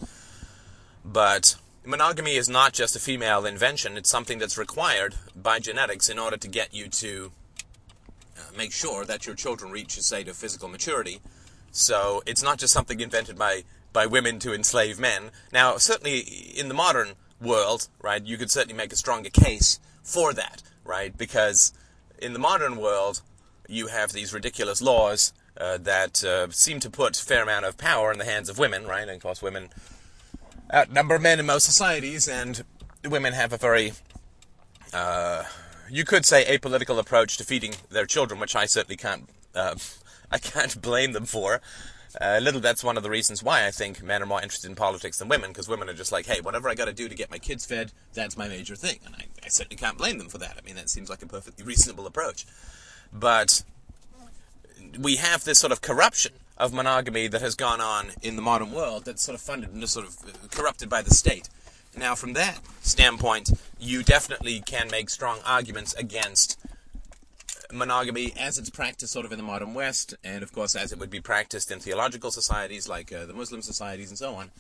But 1.06 1.56
monogamy 1.86 2.36
is 2.36 2.50
not 2.50 2.74
just 2.74 2.96
a 2.96 3.00
female 3.00 3.46
invention, 3.46 3.98
it's 3.98 4.10
something 4.10 4.40
that's 4.40 4.58
required 4.58 5.16
by 5.36 5.60
genetics 5.60 6.10
in 6.10 6.20
order 6.20 6.38
to 6.38 6.48
get 6.48 6.74
you 6.74 6.88
to 6.88 7.32
uh, 8.38 8.42
make 8.58 8.72
sure 8.72 9.06
that 9.06 9.26
your 9.26 9.36
children 9.36 9.72
reach 9.72 9.98
a 9.98 10.04
state 10.04 10.28
of 10.28 10.36
physical 10.36 10.70
maturity. 10.70 11.20
So 11.72 12.22
it's 12.26 12.44
not 12.44 12.60
just 12.60 12.74
something 12.74 13.00
invented 13.00 13.38
by, 13.38 13.64
by 13.94 14.06
women 14.06 14.40
to 14.40 14.54
enslave 14.54 15.00
men. 15.00 15.32
Now, 15.52 15.78
certainly 15.78 16.20
in 16.20 16.68
the 16.68 16.74
modern 16.74 17.14
world, 17.42 17.88
right, 18.02 18.24
you 18.24 18.38
could 18.38 18.52
certainly 18.52 18.76
make 18.76 18.94
a 18.94 18.98
stronger 18.98 19.30
case 19.30 19.80
for 20.04 20.34
that, 20.34 20.62
right? 20.84 21.18
Because 21.18 21.74
in 22.20 22.34
the 22.34 22.40
modern 22.40 22.78
world, 22.78 23.22
you 23.68 23.88
have 23.88 24.12
these 24.12 24.34
ridiculous 24.34 24.82
laws 24.82 25.34
uh, 25.58 25.78
that 25.78 26.24
uh, 26.24 26.50
seem 26.52 26.80
to 26.82 26.90
put 26.90 27.20
a 27.20 27.24
fair 27.24 27.44
amount 27.44 27.66
of 27.66 27.78
power 27.78 28.12
in 28.12 28.20
the 28.20 28.26
hands 28.26 28.50
of 28.50 28.60
women, 28.60 28.86
right? 28.86 29.02
And 29.02 29.12
of 29.12 29.22
course, 29.22 29.42
women 29.42 29.70
outnumber 30.74 31.16
of 31.16 31.22
men 31.22 31.40
in 31.40 31.46
most 31.46 31.66
societies, 31.66 32.28
and 32.28 32.64
women 33.06 33.34
have 33.34 33.54
a 33.54 33.58
very, 33.58 33.94
uh, 34.94 35.44
you 35.90 36.06
could 36.06 36.26
say, 36.26 36.46
apolitical 36.46 37.00
approach 37.00 37.38
to 37.38 37.44
feeding 37.44 37.74
their 37.90 38.06
children, 38.06 38.40
which 38.40 38.56
I 38.56 38.66
certainly 38.66 38.98
can't, 38.98 39.30
uh, 39.56 39.76
I 40.32 40.38
can't 40.38 40.82
blame 40.82 41.14
them 41.14 41.26
for. 41.26 41.62
Uh, 42.20 42.40
little 42.42 42.60
that's 42.60 42.84
one 42.84 42.98
of 42.98 43.04
the 43.04 43.10
reasons 43.10 43.42
why 43.42 43.66
I 43.66 43.72
think 43.72 44.04
men 44.04 44.22
are 44.22 44.26
more 44.26 44.42
interested 44.42 44.70
in 44.70 44.76
politics 44.76 45.18
than 45.18 45.30
women, 45.30 45.52
because 45.52 45.70
women 45.70 45.90
are 45.90 45.94
just 45.94 46.12
like, 46.12 46.26
hey, 46.26 46.42
whatever 46.42 46.68
I 46.68 46.76
got 46.76 46.86
to 46.86 46.94
do 46.94 47.08
to 47.08 47.16
get 47.16 47.32
my 47.32 47.38
kids 47.38 47.66
fed, 47.66 47.94
that's 48.14 48.38
my 48.38 48.50
major 48.50 48.76
thing, 48.76 49.00
and 49.06 49.16
I, 49.16 49.28
I 49.44 49.48
certainly 49.48 49.78
can't 49.78 49.98
blame 49.98 50.18
them 50.18 50.28
for 50.28 50.38
that. 50.40 50.58
I 50.58 50.66
mean, 50.66 50.76
that 50.76 50.90
seems 50.90 51.10
like 51.10 51.22
a 51.22 51.28
perfectly 51.28 51.64
reasonable 51.64 52.06
approach. 52.06 52.46
But 53.14 53.64
we 55.00 55.18
have 55.18 55.44
this 55.46 55.60
sort 55.60 55.72
of 55.72 55.82
corruption 55.82 56.34
of 56.62 56.72
monogamy 56.72 57.28
that 57.28 57.42
has 57.42 57.56
gone 57.56 57.82
on 57.82 58.12
in 58.22 58.36
the 58.36 58.42
modern 58.42 58.72
world 58.72 59.04
that's 59.04 59.24
sort 59.24 59.34
of 59.34 59.42
funded 59.42 59.72
and 59.72 59.90
sort 59.90 60.06
of 60.06 60.52
corrupted 60.52 60.88
by 60.88 61.02
the 61.02 61.10
state. 61.10 61.50
Now, 61.98 62.14
from 62.14 62.34
that 62.34 62.60
standpoint, 62.82 63.52
you 63.80 64.04
definitely 64.04 64.62
can 64.62 64.88
make 64.92 65.10
strong 65.10 65.40
arguments 65.44 65.94
against 65.96 66.60
monogamy 67.74 68.34
as 68.40 68.60
it's 68.60 68.70
practiced 68.70 69.12
sort 69.12 69.26
of 69.26 69.32
in 69.32 69.40
the 69.40 69.44
modern 69.44 69.74
West, 69.74 70.14
and 70.24 70.44
of 70.44 70.54
course 70.54 70.76
as 70.76 70.92
it 70.92 71.00
would 71.00 71.10
be 71.10 71.20
practiced 71.20 71.72
in 71.72 71.80
theological 71.80 72.30
societies 72.30 72.88
like 72.88 73.12
uh, 73.12 73.26
the 73.26 73.34
Muslim 73.34 73.64
societies 73.64 74.10
and 74.10 74.18
so 74.20 74.36
on. 74.36 74.52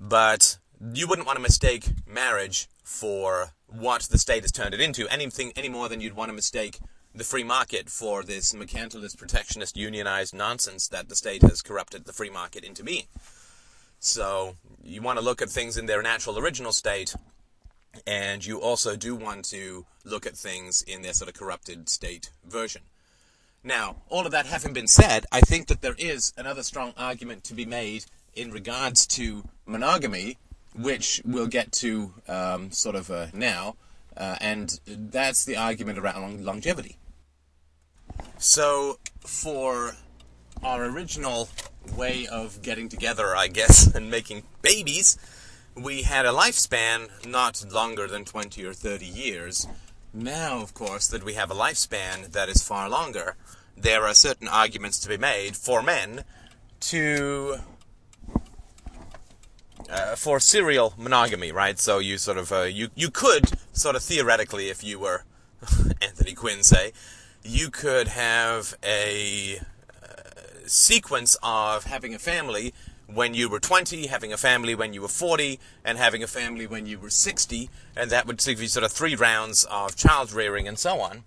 But 0.00 0.58
you 0.94 1.08
wouldn't 1.08 1.26
want 1.26 1.36
to 1.36 1.42
mistake 1.42 1.88
marriage 2.06 2.68
for 2.84 3.50
what 3.66 4.02
the 4.02 4.18
state 4.18 4.42
has 4.42 4.52
turned 4.52 4.72
it 4.72 4.80
into 4.80 5.08
anything 5.08 5.52
any 5.56 5.68
more 5.68 5.88
than 5.88 6.00
you'd 6.00 6.14
want 6.14 6.28
to 6.28 6.34
mistake 6.34 6.78
the 7.14 7.24
free 7.24 7.44
market 7.44 7.88
for 7.88 8.22
this 8.22 8.52
mercantilist, 8.52 9.16
protectionist, 9.16 9.76
unionized 9.76 10.34
nonsense 10.34 10.88
that 10.88 11.08
the 11.08 11.14
state 11.14 11.42
has 11.42 11.62
corrupted 11.62 12.04
the 12.04 12.12
free 12.12 12.30
market 12.30 12.64
into 12.64 12.82
being. 12.82 13.04
So 14.00 14.56
you 14.82 15.00
want 15.00 15.18
to 15.18 15.24
look 15.24 15.40
at 15.40 15.48
things 15.48 15.76
in 15.76 15.86
their 15.86 16.02
natural 16.02 16.38
original 16.38 16.72
state 16.72 17.14
and 18.06 18.44
you 18.44 18.60
also 18.60 18.96
do 18.96 19.14
want 19.14 19.44
to 19.46 19.86
look 20.04 20.26
at 20.26 20.36
things 20.36 20.82
in 20.82 21.02
their 21.02 21.12
sort 21.12 21.28
of 21.28 21.34
corrupted 21.34 21.88
state 21.88 22.30
version. 22.44 22.82
Now, 23.62 24.02
all 24.08 24.26
of 24.26 24.32
that 24.32 24.46
having 24.46 24.72
been 24.72 24.88
said, 24.88 25.24
I 25.30 25.40
think 25.40 25.68
that 25.68 25.80
there 25.80 25.94
is 25.96 26.32
another 26.36 26.62
strong 26.62 26.92
argument 26.96 27.44
to 27.44 27.54
be 27.54 27.64
made 27.64 28.06
in 28.34 28.50
regards 28.50 29.06
to 29.06 29.44
monogamy 29.64 30.38
which 30.74 31.22
we'll 31.24 31.46
get 31.46 31.72
to 31.72 32.12
um, 32.28 32.70
sort 32.72 32.96
of 32.96 33.10
uh, 33.10 33.26
now, 33.32 33.76
uh, 34.16 34.36
and 34.40 34.80
that's 34.86 35.44
the 35.44 35.56
argument 35.56 35.98
around 35.98 36.44
longevity. 36.44 36.98
So, 38.38 38.98
for 39.20 39.94
our 40.62 40.84
original 40.84 41.48
way 41.96 42.26
of 42.26 42.62
getting 42.62 42.88
together, 42.88 43.36
I 43.36 43.48
guess, 43.48 43.86
and 43.94 44.10
making 44.10 44.44
babies, 44.62 45.18
we 45.74 46.02
had 46.02 46.26
a 46.26 46.30
lifespan 46.30 47.26
not 47.26 47.64
longer 47.72 48.06
than 48.06 48.24
20 48.24 48.64
or 48.64 48.72
30 48.72 49.06
years. 49.06 49.66
Now, 50.12 50.60
of 50.60 50.74
course, 50.74 51.08
that 51.08 51.24
we 51.24 51.34
have 51.34 51.50
a 51.50 51.54
lifespan 51.54 52.32
that 52.32 52.48
is 52.48 52.62
far 52.62 52.88
longer, 52.88 53.36
there 53.76 54.04
are 54.04 54.14
certain 54.14 54.46
arguments 54.46 55.00
to 55.00 55.08
be 55.08 55.16
made 55.16 55.56
for 55.56 55.82
men 55.82 56.24
to 56.80 57.56
uh, 59.90 60.14
for 60.14 60.40
serial 60.40 60.94
monogamy, 60.96 61.52
right? 61.52 61.78
So 61.78 61.98
you 61.98 62.18
sort 62.18 62.38
of 62.38 62.52
uh, 62.52 62.62
you 62.62 62.88
you 62.94 63.10
could 63.10 63.50
sort 63.72 63.96
of 63.96 64.02
theoretically, 64.02 64.68
if 64.68 64.84
you 64.84 64.98
were 64.98 65.24
Anthony 66.02 66.34
Quinn, 66.34 66.62
say, 66.62 66.92
you 67.44 67.70
could 67.70 68.08
have 68.08 68.74
a 68.82 69.58
uh, 70.02 70.12
sequence 70.66 71.36
of 71.42 71.84
having 71.84 72.14
a 72.14 72.18
family 72.18 72.72
when 73.06 73.34
you 73.34 73.48
were 73.48 73.60
20, 73.60 74.06
having 74.06 74.32
a 74.32 74.36
family 74.36 74.74
when 74.74 74.94
you 74.94 75.02
were 75.02 75.08
40, 75.08 75.60
and 75.84 75.98
having 75.98 76.22
a 76.22 76.26
family 76.26 76.66
when 76.66 76.86
you 76.86 76.98
were 76.98 77.10
60, 77.10 77.68
and 77.94 78.10
that 78.10 78.26
would 78.26 78.38
give 78.38 78.62
you 78.62 78.68
sort 78.68 78.84
of 78.84 78.92
three 78.92 79.14
rounds 79.14 79.64
of 79.64 79.94
child 79.94 80.32
rearing 80.32 80.66
and 80.66 80.78
so 80.78 81.00
on. 81.00 81.24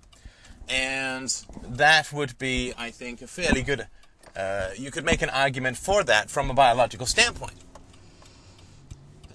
And 0.67 1.33
that 1.63 2.11
would 2.11 2.37
be, 2.37 2.73
I 2.77 2.89
think, 2.89 3.21
a 3.21 3.27
fairly 3.27 3.61
good. 3.61 3.87
Uh, 4.35 4.69
you 4.75 4.91
could 4.91 5.05
make 5.05 5.21
an 5.21 5.29
argument 5.29 5.77
for 5.77 6.03
that 6.03 6.29
from 6.29 6.49
a 6.49 6.53
biological 6.53 7.05
standpoint. 7.05 7.55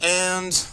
And 0.03 0.67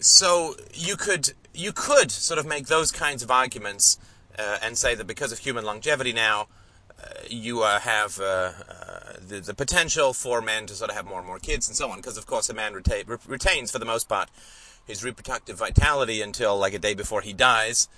so 0.00 0.56
you 0.72 0.96
could 0.96 1.34
you 1.52 1.72
could 1.72 2.10
sort 2.10 2.38
of 2.38 2.46
make 2.46 2.66
those 2.66 2.90
kinds 2.90 3.22
of 3.22 3.30
arguments 3.30 3.98
uh, 4.40 4.58
and 4.62 4.78
say 4.78 4.94
that 4.94 5.06
because 5.06 5.32
of 5.32 5.38
human 5.38 5.64
longevity 5.64 6.12
now, 6.12 6.48
uh, 7.02 7.08
you 7.28 7.62
uh, 7.62 7.80
have 7.80 8.18
uh, 8.20 8.24
uh, 8.68 9.12
the, 9.26 9.40
the, 9.40 9.54
potential 9.54 10.12
for 10.12 10.42
men 10.42 10.66
to 10.66 10.74
sort 10.74 10.90
of 10.90 10.96
have 10.96 11.06
more 11.06 11.18
and 11.18 11.26
more 11.26 11.38
kids 11.38 11.68
and 11.68 11.76
so 11.76 11.90
on. 11.90 11.96
Because 11.96 12.16
of 12.16 12.26
course, 12.26 12.48
a 12.50 12.54
man 12.54 12.74
reta- 12.74 13.08
re- 13.08 13.16
retains 13.26 13.70
for 13.70 13.78
the 13.78 13.84
most 13.84 14.08
part 14.08 14.28
his 14.86 15.04
reproductive 15.04 15.58
vitality 15.58 16.20
until 16.20 16.58
like 16.58 16.74
a 16.74 16.78
day 16.78 16.94
before 16.94 17.20
he 17.20 17.32
dies, 17.32 17.88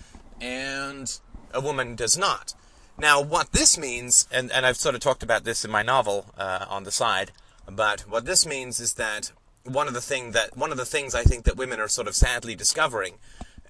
and 0.40 1.18
a 1.52 1.60
woman 1.60 1.96
does 1.96 2.18
not. 2.18 2.54
Now, 2.98 3.20
what 3.20 3.52
this 3.52 3.78
means, 3.78 4.28
and, 4.30 4.52
and 4.52 4.66
I've 4.66 4.76
sort 4.76 4.94
of 4.94 5.00
talked 5.00 5.22
about 5.22 5.44
this 5.44 5.64
in 5.64 5.70
my 5.70 5.82
novel 5.82 6.26
uh, 6.36 6.66
on 6.68 6.84
the 6.84 6.90
side, 6.90 7.32
but 7.70 8.02
what 8.02 8.26
this 8.26 8.46
means 8.46 8.78
is 8.78 8.94
that 8.94 9.32
one 9.64 9.88
of 9.88 9.94
the 9.94 10.00
thing 10.00 10.32
that 10.32 10.56
one 10.56 10.70
of 10.70 10.76
the 10.76 10.84
things 10.84 11.14
I 11.14 11.22
think 11.22 11.44
that 11.44 11.56
women 11.56 11.80
are 11.80 11.88
sort 11.88 12.08
of 12.08 12.14
sadly 12.14 12.54
discovering 12.54 13.14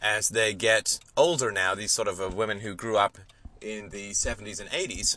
as 0.02 0.30
they 0.30 0.52
get 0.52 0.98
older 1.16 1.52
now, 1.52 1.74
these 1.74 1.92
sort 1.92 2.08
of 2.08 2.20
uh, 2.20 2.28
women 2.28 2.60
who 2.60 2.74
grew 2.74 2.96
up 2.96 3.18
in 3.60 3.90
the 3.90 4.10
70s 4.10 4.60
and 4.60 4.68
80s, 4.70 5.16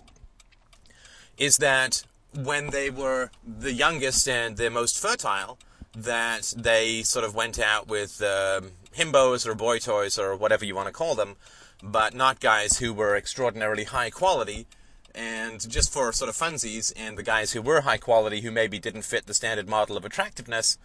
is 1.38 1.58
that 1.58 2.04
when 2.34 2.70
they 2.70 2.90
were 2.90 3.32
the 3.46 3.74
youngest 3.74 4.28
and 4.30 4.58
the 4.58 4.70
most 4.70 5.00
fertile, 5.00 5.58
that 5.96 6.54
they 6.56 7.02
sort 7.02 7.26
of 7.26 7.34
went 7.34 7.60
out 7.60 7.88
with 7.88 8.22
um, 8.22 8.72
himbos 8.96 9.48
or 9.48 9.56
boy 9.56 9.80
toys 9.80 10.20
or 10.20 10.36
whatever 10.36 10.66
you 10.66 10.76
want 10.76 10.88
to 10.88 10.94
call 10.94 11.16
them, 11.16 11.36
but 11.82 12.14
not 12.14 12.40
guys 12.40 12.78
who 12.78 12.94
were 12.94 13.16
extraordinarily 13.16 13.86
high 13.86 14.10
quality. 14.10 14.68
And 15.14 15.68
just 15.70 15.94
for 15.94 16.12
sort 16.12 16.30
of 16.30 16.36
funsies, 16.36 16.92
and 16.98 17.18
the 17.18 17.24
guys 17.24 17.54
who 17.54 17.62
were 17.62 17.82
high 17.82 17.98
quality, 17.98 18.42
who 18.42 18.52
maybe 18.52 18.80
didn't 18.80 19.04
fit 19.04 19.26
the 19.26 19.34
standard 19.34 19.70
model 19.70 19.96
of 19.96 20.04
attractiveness 20.04 20.78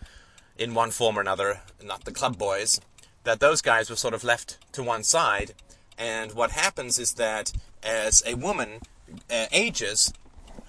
in 0.57 0.73
one 0.73 0.93
form 0.93 1.19
or 1.19 1.21
another, 1.21 1.63
not 1.83 2.05
the 2.05 2.13
club 2.13 2.39
boys, 2.39 2.81
that 3.25 3.41
those 3.41 3.61
guys 3.61 3.91
were 3.91 3.97
sort 3.97 4.15
of 4.15 4.25
left 4.25 4.59
to 4.73 4.83
one 4.83 5.03
side. 5.03 5.55
And 5.99 6.33
what 6.33 6.53
happens 6.53 6.99
is 6.99 7.15
that 7.15 7.53
as 7.83 8.23
a 8.27 8.35
woman 8.35 8.81
uh, 9.31 9.47
ages, 9.53 10.13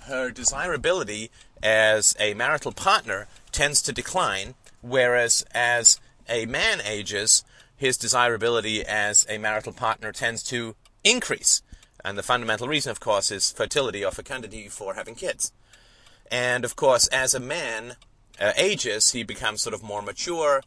her 0.06 0.32
desirability 0.32 1.32
as 1.64 2.16
a 2.20 2.34
marital 2.34 2.72
partner 2.72 3.28
tends 3.52 3.82
to 3.84 3.94
decline, 3.94 4.56
whereas 4.82 5.46
as 5.54 6.00
a 6.28 6.46
man 6.46 6.82
ages, 6.86 7.44
his 7.76 7.98
desirability 7.98 8.84
as 8.86 9.26
a 9.30 9.38
marital 9.38 9.74
partner 9.74 10.12
tends 10.12 10.44
to 10.44 10.76
increase. 11.04 11.62
And 12.04 12.18
the 12.18 12.24
fundamental 12.24 12.68
reason, 12.68 12.92
of 12.92 13.00
course, 13.00 13.32
is 13.32 13.52
fertility 13.52 14.04
or 14.04 14.12
fecundity 14.12 14.68
for 14.68 14.96
having 14.96 15.16
kids. 15.16 15.52
And 16.32 16.66
of 16.66 16.76
course, 16.76 17.08
as 17.08 17.34
a 17.34 17.40
man 17.40 17.96
uh, 18.40 18.54
ages, 18.58 19.12
he 19.12 19.24
becomes 19.24 19.62
sort 19.62 19.74
of 19.74 19.84
more 19.84 20.02
mature. 20.02 20.64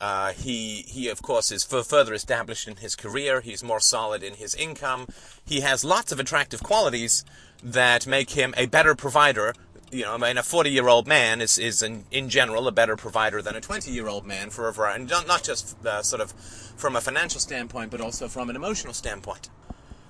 Uh, 0.00 0.32
he, 0.32 0.84
he, 0.86 1.08
of 1.08 1.22
course, 1.22 1.50
is 1.52 1.64
further 1.64 2.14
established 2.14 2.68
in 2.68 2.76
his 2.76 2.96
career. 2.96 3.40
He's 3.40 3.62
more 3.62 3.80
solid 3.80 4.22
in 4.22 4.34
his 4.34 4.54
income. 4.54 5.06
He 5.44 5.60
has 5.60 5.84
lots 5.84 6.12
of 6.12 6.20
attractive 6.20 6.62
qualities 6.62 7.24
that 7.62 8.06
make 8.06 8.30
him 8.30 8.54
a 8.56 8.66
better 8.66 8.94
provider. 8.94 9.54
You 9.90 10.02
know, 10.02 10.14
I 10.14 10.16
mean, 10.18 10.38
a 10.38 10.42
40 10.42 10.70
year 10.70 10.88
old 10.88 11.06
man 11.06 11.40
is, 11.40 11.58
is 11.58 11.82
in, 11.82 12.04
in 12.10 12.28
general 12.28 12.66
a 12.66 12.72
better 12.72 12.96
provider 12.96 13.40
than 13.40 13.54
a 13.54 13.60
20 13.60 13.90
year 13.90 14.08
old 14.08 14.26
man 14.26 14.50
for 14.50 14.68
a 14.68 14.72
variety, 14.72 15.04
not, 15.04 15.26
not 15.26 15.42
just 15.42 15.76
uh, 15.86 16.02
sort 16.02 16.20
of 16.20 16.32
from 16.76 16.96
a 16.96 17.00
financial 17.00 17.40
standpoint, 17.40 17.90
but 17.90 18.00
also 18.00 18.28
from 18.28 18.50
an 18.50 18.56
emotional 18.56 18.92
standpoint. 18.92 19.48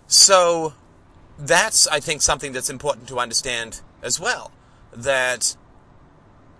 So 0.06 0.74
that's, 1.38 1.86
I 1.88 2.00
think, 2.00 2.22
something 2.22 2.52
that's 2.52 2.70
important 2.70 3.08
to 3.08 3.18
understand 3.18 3.80
as 4.02 4.18
well. 4.18 4.52
That 4.92 5.56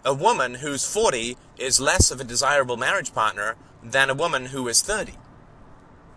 a 0.04 0.14
woman 0.14 0.54
who's 0.54 0.84
40 0.84 1.37
is 1.56 1.80
less 1.80 2.11
of 2.11 2.20
a 2.20 2.25
desirable 2.25 2.76
marriage 2.76 3.14
partner 3.14 3.56
than 3.82 4.11
a 4.11 4.14
woman 4.14 4.46
who 4.46 4.68
is 4.68 4.82
30. 4.82 5.14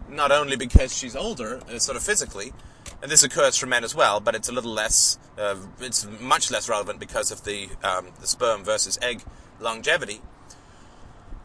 Not 0.09 0.31
only 0.31 0.55
because 0.55 0.95
she's 0.95 1.15
older, 1.15 1.61
uh, 1.69 1.79
sort 1.79 1.97
of 1.97 2.03
physically, 2.03 2.53
and 3.01 3.11
this 3.11 3.23
occurs 3.23 3.57
for 3.57 3.65
men 3.65 3.83
as 3.83 3.93
well, 3.93 4.19
but 4.19 4.35
it's 4.35 4.49
a 4.49 4.51
little 4.51 4.71
less, 4.71 5.17
uh, 5.37 5.55
it's 5.79 6.07
much 6.19 6.49
less 6.49 6.67
relevant 6.67 6.99
because 6.99 7.31
of 7.31 7.43
the, 7.43 7.69
um, 7.83 8.07
the 8.19 8.27
sperm 8.27 8.63
versus 8.63 8.97
egg 9.01 9.23
longevity. 9.59 10.21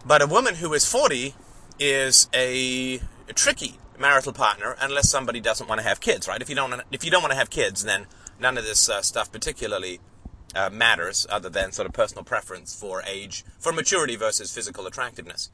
But 0.05 0.23
a 0.23 0.27
woman 0.27 0.57
who 0.57 0.73
is 0.75 0.85
40 0.85 1.35
is 1.79 2.29
a, 2.35 3.01
a 3.29 3.33
tricky 3.33 3.79
marital 3.99 4.33
partner 4.33 4.77
unless 4.81 5.09
somebody 5.09 5.41
doesn't 5.41 5.69
want 5.69 5.81
to 5.81 5.87
have 5.87 6.01
kids, 6.01 6.27
right? 6.27 6.41
If 6.41 6.49
you 6.49 6.57
don't 6.57 6.83
if 6.91 7.05
you 7.05 7.11
don't 7.11 7.23
want 7.23 7.33
to 7.33 7.39
have 7.39 7.51
kids, 7.51 7.85
then 7.85 8.07
none 8.41 8.59
of 8.59 8.65
this 8.65 8.89
uh, 8.89 9.03
stuff 9.03 9.31
particularly 9.31 10.01
uh, 10.55 10.71
matters, 10.71 11.27
other 11.31 11.49
than 11.49 11.73
sort 11.73 11.87
of 11.87 11.93
personal 11.93 12.25
preference 12.25 12.75
for 12.75 13.03
age, 13.07 13.45
for 13.59 13.73
maturity 13.73 14.17
versus 14.17 14.53
physical 14.53 14.87
attractiveness. 14.87 15.51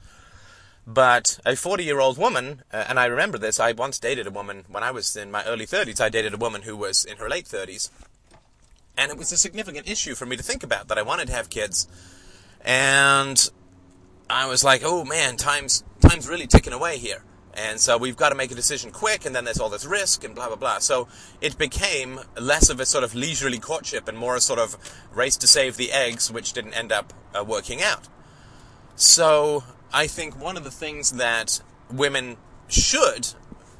But 0.87 1.38
a 1.45 1.55
40 1.55 1.85
year 1.85 2.00
old 2.00 2.17
woman, 2.17 2.62
uh, 2.73 2.87
and 2.88 2.99
I 2.99 3.05
remember 3.05 3.37
this, 3.37 3.61
I 3.61 3.73
once 3.73 3.99
dated 3.99 4.26
a 4.26 4.31
woman 4.31 4.64
when 4.69 4.83
I 4.83 4.90
was 4.90 5.14
in 5.17 5.31
my 5.31 5.45
early 5.45 5.67
30s. 5.67 6.00
I 6.00 6.09
dated 6.09 6.33
a 6.33 6.38
woman 6.38 6.62
who 6.62 6.76
was 6.76 7.05
in 7.05 7.19
her 7.19 7.28
late 7.28 7.45
30s. 7.45 7.90
And 8.97 9.12
it 9.12 9.19
was 9.19 9.31
a 9.31 9.37
significant 9.37 9.88
issue 9.88 10.14
for 10.14 10.25
me 10.25 10.37
to 10.37 10.43
think 10.43 10.62
about 10.62 10.88
that 10.88 10.97
I 10.97 11.02
wanted 11.02 11.26
to 11.28 11.35
have 11.35 11.50
kids. 11.50 11.87
And 12.62 13.50
I 14.31 14.47
was 14.47 14.64
like, 14.64 14.81
oh 14.83 15.05
man, 15.05 15.37
time's, 15.37 15.85
time's 16.00 16.26
really 16.26 16.47
ticking 16.47 16.73
away 16.73 16.97
here. 16.97 17.23
And 17.59 17.81
so 17.81 17.99
we've 17.99 18.17
got 18.17 18.29
to 18.29 18.37
make 18.37 18.53
a 18.53 18.55
decision 18.55 18.93
quick, 18.93 19.27
and 19.27 19.35
then 19.35 19.45
there's 19.45 19.59
all 19.59 19.69
this 19.69 19.85
risk 19.85 20.23
and 20.23 20.33
blah, 20.33 20.47
blah, 20.47 20.55
blah. 20.55 20.79
So 20.79 21.09
it 21.41 21.59
became 21.59 22.21
less 22.41 22.71
of 22.71 22.79
a 22.79 22.87
sort 22.87 23.03
of 23.03 23.17
leisurely 23.17 23.59
courtship 23.59 24.07
and 24.07 24.17
more 24.17 24.37
a 24.37 24.41
sort 24.41 24.61
of 24.61 24.77
race 25.12 25.37
to 25.38 25.49
save 25.49 25.77
the 25.77 25.91
eggs, 25.91 26.31
which 26.31 26.53
didn't 26.53 26.75
end 26.75 26.93
up 26.93 27.12
uh, 27.35 27.43
working 27.43 27.83
out. 27.83 28.07
So 28.95 29.65
I 29.93 30.07
think 30.07 30.41
one 30.41 30.57
of 30.57 30.62
the 30.62 30.71
things 30.71 31.12
that 31.12 31.61
women 31.91 32.37
should, 32.69 33.35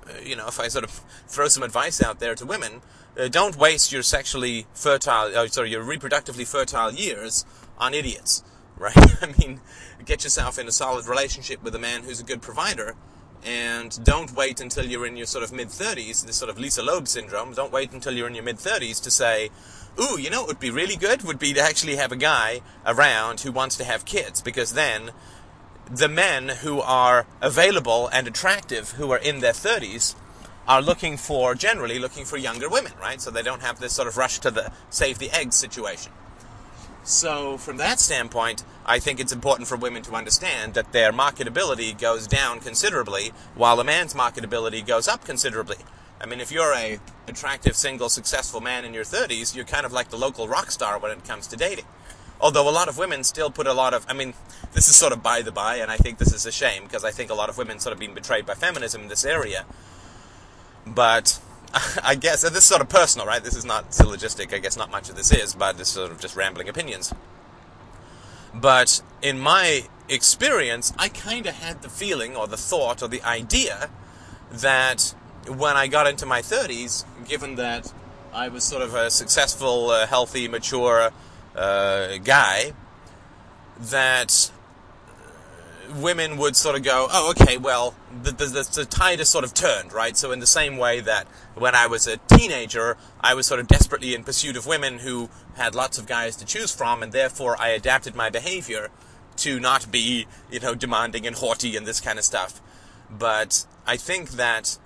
uh, 0.09 0.19
you 0.25 0.35
know, 0.35 0.49
if 0.49 0.59
I 0.59 0.67
sort 0.67 0.85
of 0.85 0.91
throw 1.29 1.47
some 1.47 1.63
advice 1.63 2.03
out 2.03 2.19
there 2.19 2.35
to 2.35 2.45
women, 2.45 2.83
uh, 3.17 3.29
don't 3.29 3.57
waste 3.57 3.93
your 3.93 4.03
sexually 4.03 4.67
fertile, 4.75 5.37
uh, 5.37 5.47
sorry, 5.47 5.71
your 5.71 5.85
reproductively 5.85 6.49
fertile 6.49 6.93
years 6.93 7.45
on 7.79 7.95
idiots, 7.95 8.43
right? 8.77 9.23
I 9.23 9.35
mean, 9.39 9.61
get 10.05 10.25
yourself 10.25 10.59
in 10.59 10.67
a 10.67 10.73
solid 10.73 11.07
relationship 11.07 11.63
with 11.63 11.77
a 11.77 11.79
man 11.79 12.03
who's 12.03 12.19
a 12.19 12.25
good 12.25 12.43
provider 12.43 12.97
and 13.45 14.03
don't 14.05 14.35
wait 14.35 14.61
until 14.61 14.85
you're 14.85 15.07
in 15.07 15.17
your 15.17 15.27
sort 15.27 15.45
of 15.45 15.53
mid 15.53 15.69
30s, 15.69 16.27
this 16.27 16.37
sort 16.37 16.51
of 16.51 16.59
Lisa 16.59 16.83
Loeb 16.83 17.09
syndrome. 17.09 17.53
Don't 17.53 17.73
wait 17.73 17.93
until 17.93 18.13
you're 18.13 18.27
in 18.27 18.35
your 18.35 18.45
mid 18.45 18.57
30s 18.57 19.03
to 19.03 19.11
say, 19.11 19.51
ooh, 20.01 20.19
you 20.19 20.31
know 20.31 20.41
what 20.41 20.49
would 20.49 20.61
be 20.61 20.71
really 20.71 20.97
good? 20.97 21.23
Would 21.23 21.39
be 21.39 21.53
to 21.55 21.61
actually 21.61 21.97
have 21.97 22.13
a 22.13 22.17
guy 22.17 22.61
around 22.87 23.41
who 23.41 23.53
wants 23.53 23.77
to 23.77 23.85
have 23.85 24.05
kids, 24.05 24.41
because 24.43 24.75
then 24.75 25.13
the 25.91 26.09
men 26.09 26.49
who 26.49 26.81
are 26.81 27.27
available 27.41 28.09
and 28.09 28.27
attractive 28.27 28.93
who 28.93 29.11
are 29.11 29.19
in 29.19 29.41
their 29.41 29.53
30s 29.53 30.15
are 30.67 30.83
looking 30.83 31.17
for, 31.17 31.55
generally 31.55 31.99
looking 31.99 32.27
for 32.27 32.37
younger 32.37 32.69
women, 32.69 32.93
right? 33.01 33.21
So 33.23 33.31
they 33.31 33.43
don't 33.43 33.63
have 33.63 33.81
this 33.81 33.95
sort 33.95 34.07
of 34.07 34.19
rush 34.19 34.39
to 34.41 34.51
the 34.51 34.71
save 34.91 35.19
the 35.19 35.31
eggs 35.31 35.57
situation. 35.57 36.13
So, 37.09 37.57
from 37.57 37.79
that 37.79 38.01
standpoint, 38.01 38.65
I 38.85 38.99
think 38.99 39.19
it's 39.19 39.33
important 39.33 39.67
for 39.67 39.79
women 39.79 40.03
to 40.03 40.15
understand 40.15 40.75
that 40.75 40.93
their 40.93 41.11
marketability 41.11 41.99
goes 41.99 42.27
down 42.27 42.61
considerably, 42.61 43.33
while 43.55 43.81
a 43.81 43.85
man's 43.85 44.13
marketability 44.13 44.87
goes 44.87 45.09
up 45.09 45.25
considerably. 45.25 45.79
I 46.21 46.27
mean, 46.27 46.39
if 46.39 46.53
you're 46.53 46.75
a 46.75 47.01
attractive, 47.27 47.77
single, 47.77 48.11
successful 48.11 48.61
man 48.61 48.85
in 48.85 48.93
your 48.93 49.05
30s, 49.05 49.57
you're 49.57 49.65
kind 49.65 49.87
of 49.87 49.93
like 49.93 50.11
the 50.11 50.19
local 50.19 50.49
rock 50.49 50.71
star 50.71 50.99
when 50.99 51.11
it 51.11 51.25
comes 51.25 51.47
to 51.47 51.57
dating. 51.57 51.87
Although 52.43 52.69
a 52.69 52.71
lot 52.71 52.89
of 52.89 52.99
women 52.99 53.25
still 53.25 53.51
put 53.51 53.67
a 53.67 53.73
lot 53.73 53.95
of, 53.95 54.05
I 54.07 54.13
mean, 54.13 54.35
this 54.75 54.91
is 54.91 54.95
sort 54.95 55.15
of 55.15 55.23
by 55.23 55.41
the 55.41 55.51
by, 55.51 55.77
and 55.77 55.91
I 55.91 55.97
think 55.97 56.19
this 56.19 56.35
is 56.35 56.45
a 56.45 56.53
shame 56.53 56.85
because 56.85 57.05
I 57.05 57.11
think 57.11 57.31
a 57.31 57.35
lot 57.35 57.49
of 57.49 57.57
women 57.57 57.79
sort 57.79 57.95
of 57.95 57.99
been 57.99 58.13
betrayed 58.13 58.45
by 58.45 58.53
feminism 58.53 59.01
in 59.01 59.09
this 59.09 59.25
area. 59.25 59.65
But 60.87 61.41
I 62.05 62.15
guess, 62.15 62.43
this 62.43 62.53
is 62.57 62.65
sort 62.65 62.81
of 62.81 62.89
personal, 62.89 63.27
right? 63.27 63.43
This 63.43 63.57
is 63.57 63.65
not 63.65 63.93
syllogistic. 63.93 64.53
I 64.55 64.59
guess 64.59 64.77
not 64.77 64.91
much 64.91 65.09
of 65.09 65.17
this 65.17 65.33
is, 65.33 65.55
but 65.55 65.79
it's 65.79 65.91
sort 65.91 66.11
of 66.11 66.21
just 66.21 66.37
rambling 66.37 66.69
opinions. 66.69 67.15
But 68.55 69.03
in 69.23 69.39
my 69.39 69.89
experience, 70.09 70.93
I 70.99 71.09
kind 71.09 71.47
of 71.47 71.55
had 71.57 71.83
the 71.83 71.89
feeling 71.89 72.37
or 72.37 72.47
the 72.47 72.57
thought 72.57 73.03
or 73.03 73.09
the 73.09 73.23
idea 73.23 73.91
that 74.51 75.15
when 75.47 75.77
I 75.77 75.87
got 75.87 76.07
into 76.07 76.27
my 76.27 76.41
30s, 76.41 77.05
given 77.27 77.57
that 77.57 77.93
I 78.33 78.49
was 78.49 78.65
sort 78.65 78.83
of 78.83 78.95
a 78.95 79.11
successful, 79.11 79.91
uh, 79.91 80.07
healthy, 80.07 80.49
mature 80.49 81.11
uh, 81.55 82.17
guy, 82.19 82.73
that 83.79 84.51
women 85.97 86.37
would 86.37 86.57
sort 86.57 86.77
of 86.77 86.83
go, 86.83 87.09
oh, 87.11 87.31
okay, 87.31 87.57
well, 87.57 87.95
the, 88.23 88.33
the, 88.33 88.69
the, 88.75 88.85
tide 88.85 89.19
has 89.19 89.29
sort 89.29 89.45
of 89.45 89.55
turned, 89.55 89.93
right? 89.93 90.17
So, 90.17 90.33
in 90.33 90.41
the 90.41 90.47
same 90.47 90.77
way 90.77 91.01
that 91.01 91.27
when 91.55 91.75
I 91.75 91.87
was 91.87 92.07
a 92.07 92.17
teenager, 92.17 92.97
I 93.21 93.35
was 93.35 93.47
sort 93.47 93.61
of 93.61 93.67
desperately 93.67 94.15
in 94.15 94.25
pursuit 94.25 94.57
of 94.57 94.67
women 94.67 94.99
who 94.99 95.31
had 95.57 95.75
lots 95.75 95.99
of 95.99 96.07
guys 96.07 96.37
to 96.37 96.45
choose 96.45 96.75
from, 96.75 97.03
and 97.03 97.13
therefore 97.13 97.57
I 97.61 97.69
adapted 97.69 98.15
my 98.15 98.31
behavior 98.31 98.91
to 99.39 99.61
not 99.61 99.91
be, 99.91 100.27
you 100.51 100.61
know, 100.61 100.75
demanding 100.75 101.27
and 101.27 101.37
haughty 101.37 101.77
and 101.77 101.87
this 101.87 102.01
kind 102.01 102.19
of 102.19 102.25
stuff. 102.25 102.61
But 103.11 103.67
I 103.87 103.97
think 103.97 104.31
that 104.31 104.79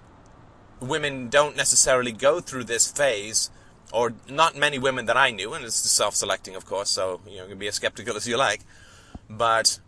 women 0.81 1.29
don't 1.29 1.57
necessarily 1.57 2.13
go 2.13 2.41
through 2.41 2.65
this 2.65 2.91
phase, 2.91 3.51
or 3.93 4.15
not 4.29 4.57
many 4.57 4.79
women 4.79 5.07
that 5.07 5.17
I 5.17 5.31
knew, 5.31 5.55
and 5.55 5.65
it's 5.65 5.75
self-selecting, 5.75 6.55
of 6.57 6.67
course, 6.67 6.91
so, 6.91 7.21
you 7.27 7.39
know, 7.39 7.45
you 7.45 7.51
can 7.51 7.59
be 7.59 7.69
as 7.69 7.75
skeptical 7.75 8.17
as 8.17 8.27
you 8.27 8.37
like, 8.37 8.61
but 9.29 9.79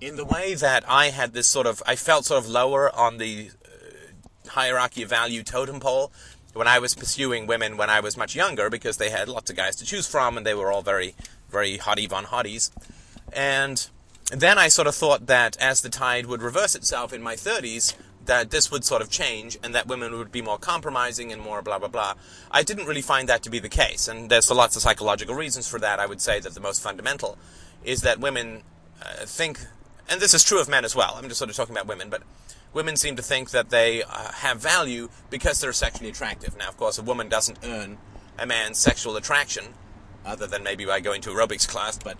in 0.00 0.16
the 0.16 0.24
way 0.24 0.54
that 0.54 0.84
I 0.88 1.10
had 1.10 1.32
this 1.32 1.46
sort 1.46 1.66
of, 1.66 1.82
I 1.86 1.96
felt 1.96 2.24
sort 2.26 2.42
of 2.42 2.48
lower 2.48 2.94
on 2.94 3.18
the 3.18 3.50
uh, 3.64 4.50
hierarchy 4.50 5.02
of 5.02 5.10
value 5.10 5.42
totem 5.42 5.80
pole 5.80 6.12
when 6.54 6.68
I 6.68 6.78
was 6.78 6.94
pursuing 6.94 7.46
women 7.46 7.76
when 7.76 7.90
I 7.90 8.00
was 8.00 8.16
much 8.16 8.34
younger 8.34 8.70
because 8.70 8.96
they 8.96 9.10
had 9.10 9.28
lots 9.28 9.50
of 9.50 9.56
guys 9.56 9.76
to 9.76 9.84
choose 9.84 10.06
from 10.06 10.36
and 10.36 10.46
they 10.46 10.54
were 10.54 10.72
all 10.72 10.82
very, 10.82 11.14
very 11.50 11.78
hottie 11.78 12.08
von 12.08 12.26
hotties. 12.26 12.70
And 13.32 13.88
then 14.32 14.58
I 14.58 14.68
sort 14.68 14.88
of 14.88 14.94
thought 14.94 15.26
that 15.26 15.56
as 15.58 15.80
the 15.80 15.88
tide 15.88 16.26
would 16.26 16.42
reverse 16.42 16.74
itself 16.74 17.12
in 17.12 17.22
my 17.22 17.34
30s, 17.34 17.94
that 18.24 18.50
this 18.50 18.70
would 18.70 18.84
sort 18.84 19.00
of 19.00 19.10
change 19.10 19.58
and 19.62 19.74
that 19.74 19.86
women 19.86 20.16
would 20.18 20.30
be 20.30 20.42
more 20.42 20.58
compromising 20.58 21.32
and 21.32 21.40
more 21.40 21.62
blah 21.62 21.78
blah 21.78 21.88
blah. 21.88 22.14
I 22.50 22.62
didn't 22.62 22.86
really 22.86 23.02
find 23.02 23.28
that 23.28 23.42
to 23.44 23.50
be 23.50 23.58
the 23.58 23.70
case, 23.70 24.06
and 24.06 24.28
there's 24.30 24.50
lots 24.50 24.76
of 24.76 24.82
psychological 24.82 25.34
reasons 25.34 25.66
for 25.66 25.78
that. 25.78 25.98
I 25.98 26.04
would 26.04 26.20
say 26.20 26.38
that 26.40 26.52
the 26.52 26.60
most 26.60 26.82
fundamental 26.82 27.38
is 27.84 28.02
that 28.02 28.20
women 28.20 28.62
uh, 29.02 29.24
think 29.24 29.60
and 30.08 30.20
this 30.20 30.34
is 30.34 30.42
true 30.44 30.60
of 30.60 30.68
men 30.68 30.84
as 30.84 30.96
well. 30.96 31.14
I'm 31.16 31.28
just 31.28 31.38
sort 31.38 31.50
of 31.50 31.56
talking 31.56 31.74
about 31.74 31.86
women, 31.86 32.10
but 32.10 32.22
women 32.72 32.96
seem 32.96 33.16
to 33.16 33.22
think 33.22 33.50
that 33.50 33.70
they 33.70 34.02
uh, 34.02 34.32
have 34.32 34.60
value 34.60 35.08
because 35.30 35.60
they're 35.60 35.72
sexually 35.72 36.10
attractive. 36.10 36.56
Now, 36.56 36.68
of 36.68 36.76
course, 36.76 36.98
a 36.98 37.02
woman 37.02 37.28
doesn't 37.28 37.58
earn 37.64 37.98
a 38.38 38.46
man's 38.46 38.78
sexual 38.78 39.16
attraction, 39.16 39.74
other 40.24 40.46
than 40.46 40.62
maybe 40.62 40.84
by 40.84 41.00
going 41.00 41.20
to 41.22 41.30
aerobics 41.30 41.66
class, 41.66 41.98
but 41.98 42.16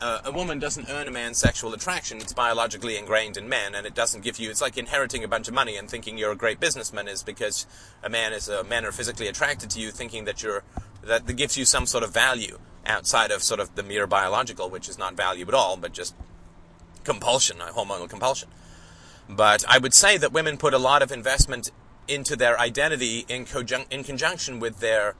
uh, 0.00 0.20
a 0.24 0.30
woman 0.30 0.58
doesn't 0.58 0.90
earn 0.90 1.08
a 1.08 1.10
man's 1.10 1.38
sexual 1.38 1.72
attraction. 1.72 2.18
It's 2.18 2.32
biologically 2.32 2.98
ingrained 2.98 3.36
in 3.36 3.48
men, 3.48 3.74
and 3.74 3.86
it 3.86 3.94
doesn't 3.94 4.22
give 4.22 4.38
you. 4.38 4.50
It's 4.50 4.60
like 4.60 4.76
inheriting 4.76 5.24
a 5.24 5.28
bunch 5.28 5.48
of 5.48 5.54
money 5.54 5.76
and 5.76 5.88
thinking 5.88 6.18
you're 6.18 6.32
a 6.32 6.36
great 6.36 6.60
businessman 6.60 7.08
is 7.08 7.22
because 7.22 7.66
a 8.02 8.10
man 8.10 8.32
is 8.32 8.48
a 8.48 8.62
men 8.64 8.84
are 8.84 8.92
physically 8.92 9.26
attracted 9.26 9.70
to 9.70 9.80
you, 9.80 9.90
thinking 9.90 10.26
that 10.26 10.42
you're 10.42 10.62
that 11.02 11.24
gives 11.36 11.56
you 11.56 11.64
some 11.64 11.86
sort 11.86 12.04
of 12.04 12.12
value 12.12 12.58
outside 12.84 13.30
of 13.30 13.42
sort 13.42 13.60
of 13.60 13.74
the 13.74 13.82
mere 13.82 14.06
biological, 14.06 14.68
which 14.68 14.88
is 14.88 14.98
not 14.98 15.14
value 15.14 15.46
at 15.48 15.54
all, 15.54 15.76
but 15.76 15.92
just 15.92 16.14
compulsion, 17.06 17.60
uh, 17.62 17.68
hormonal 17.68 18.08
compulsion. 18.08 18.50
But 19.28 19.64
I 19.66 19.78
would 19.78 19.94
say 19.94 20.18
that 20.18 20.32
women 20.32 20.58
put 20.58 20.74
a 20.74 20.78
lot 20.78 21.02
of 21.02 21.10
investment 21.10 21.70
into 22.06 22.36
their 22.36 22.58
identity 22.60 23.24
in, 23.28 23.46
conjun- 23.46 23.90
in 23.90 24.04
conjunction 24.04 24.60
with 24.60 24.80
their 24.80 25.14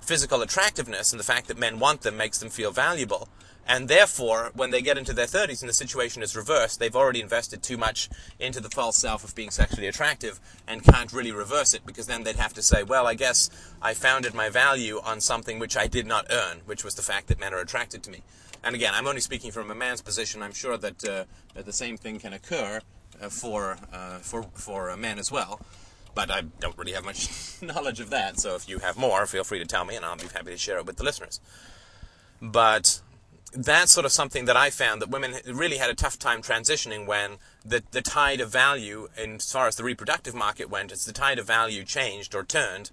physical 0.00 0.40
attractiveness, 0.40 1.12
and 1.12 1.20
the 1.20 1.24
fact 1.24 1.48
that 1.48 1.58
men 1.58 1.78
want 1.78 2.02
them 2.02 2.16
makes 2.16 2.38
them 2.38 2.48
feel 2.48 2.70
valuable. 2.70 3.28
And 3.66 3.88
therefore, 3.88 4.50
when 4.54 4.70
they 4.70 4.82
get 4.82 4.98
into 4.98 5.12
their 5.12 5.26
30s 5.26 5.60
and 5.60 5.68
the 5.68 5.74
situation 5.74 6.22
is 6.22 6.34
reversed, 6.34 6.80
they've 6.80 6.96
already 6.96 7.20
invested 7.20 7.62
too 7.62 7.76
much 7.76 8.08
into 8.38 8.60
the 8.60 8.70
false 8.70 8.96
self 8.96 9.22
of 9.22 9.34
being 9.34 9.50
sexually 9.50 9.86
attractive 9.86 10.40
and 10.66 10.82
can't 10.82 11.12
really 11.12 11.30
reverse 11.30 11.74
it 11.74 11.86
because 11.86 12.06
then 12.06 12.24
they'd 12.24 12.36
have 12.36 12.54
to 12.54 12.62
say, 12.62 12.82
well, 12.82 13.06
I 13.06 13.14
guess 13.14 13.50
I 13.80 13.94
founded 13.94 14.34
my 14.34 14.48
value 14.48 15.00
on 15.04 15.20
something 15.20 15.58
which 15.58 15.76
I 15.76 15.86
did 15.86 16.06
not 16.06 16.26
earn, 16.30 16.62
which 16.64 16.82
was 16.82 16.94
the 16.94 17.02
fact 17.02 17.28
that 17.28 17.38
men 17.38 17.54
are 17.54 17.60
attracted 17.60 18.02
to 18.04 18.10
me. 18.10 18.22
And 18.62 18.74
again, 18.74 18.92
I'm 18.94 19.06
only 19.06 19.20
speaking 19.20 19.50
from 19.50 19.70
a 19.70 19.74
man's 19.74 20.02
position. 20.02 20.42
I'm 20.42 20.52
sure 20.52 20.76
that, 20.76 21.04
uh, 21.04 21.24
that 21.54 21.66
the 21.66 21.72
same 21.72 21.96
thing 21.96 22.18
can 22.18 22.32
occur 22.32 22.80
uh, 23.20 23.28
for, 23.28 23.78
uh, 23.92 24.18
for, 24.18 24.44
for 24.54 24.94
men 24.96 25.18
as 25.18 25.32
well. 25.32 25.60
But 26.14 26.30
I 26.30 26.42
don't 26.60 26.76
really 26.76 26.92
have 26.92 27.04
much 27.04 27.28
knowledge 27.62 28.00
of 28.00 28.10
that, 28.10 28.38
so 28.38 28.54
if 28.54 28.68
you 28.68 28.80
have 28.80 28.96
more, 28.96 29.26
feel 29.26 29.44
free 29.44 29.60
to 29.60 29.64
tell 29.64 29.84
me 29.84 29.96
and 29.96 30.04
I'll 30.04 30.16
be 30.16 30.26
happy 30.26 30.50
to 30.50 30.58
share 30.58 30.78
it 30.78 30.86
with 30.86 30.96
the 30.96 31.04
listeners. 31.04 31.40
But 32.42 33.00
that's 33.52 33.92
sort 33.92 34.06
of 34.06 34.12
something 34.12 34.44
that 34.44 34.56
I 34.56 34.70
found 34.70 35.02
that 35.02 35.10
women 35.10 35.34
really 35.46 35.78
had 35.78 35.90
a 35.90 35.94
tough 35.94 36.18
time 36.18 36.42
transitioning 36.42 37.06
when 37.06 37.38
the, 37.64 37.82
the 37.90 38.02
tide 38.02 38.40
of 38.40 38.50
value, 38.50 39.08
in, 39.16 39.36
as 39.36 39.52
far 39.52 39.66
as 39.66 39.76
the 39.76 39.84
reproductive 39.84 40.34
market 40.34 40.70
went, 40.70 40.92
as 40.92 41.04
the 41.04 41.12
tide 41.12 41.38
of 41.38 41.46
value 41.46 41.84
changed 41.84 42.34
or 42.34 42.44
turned, 42.44 42.90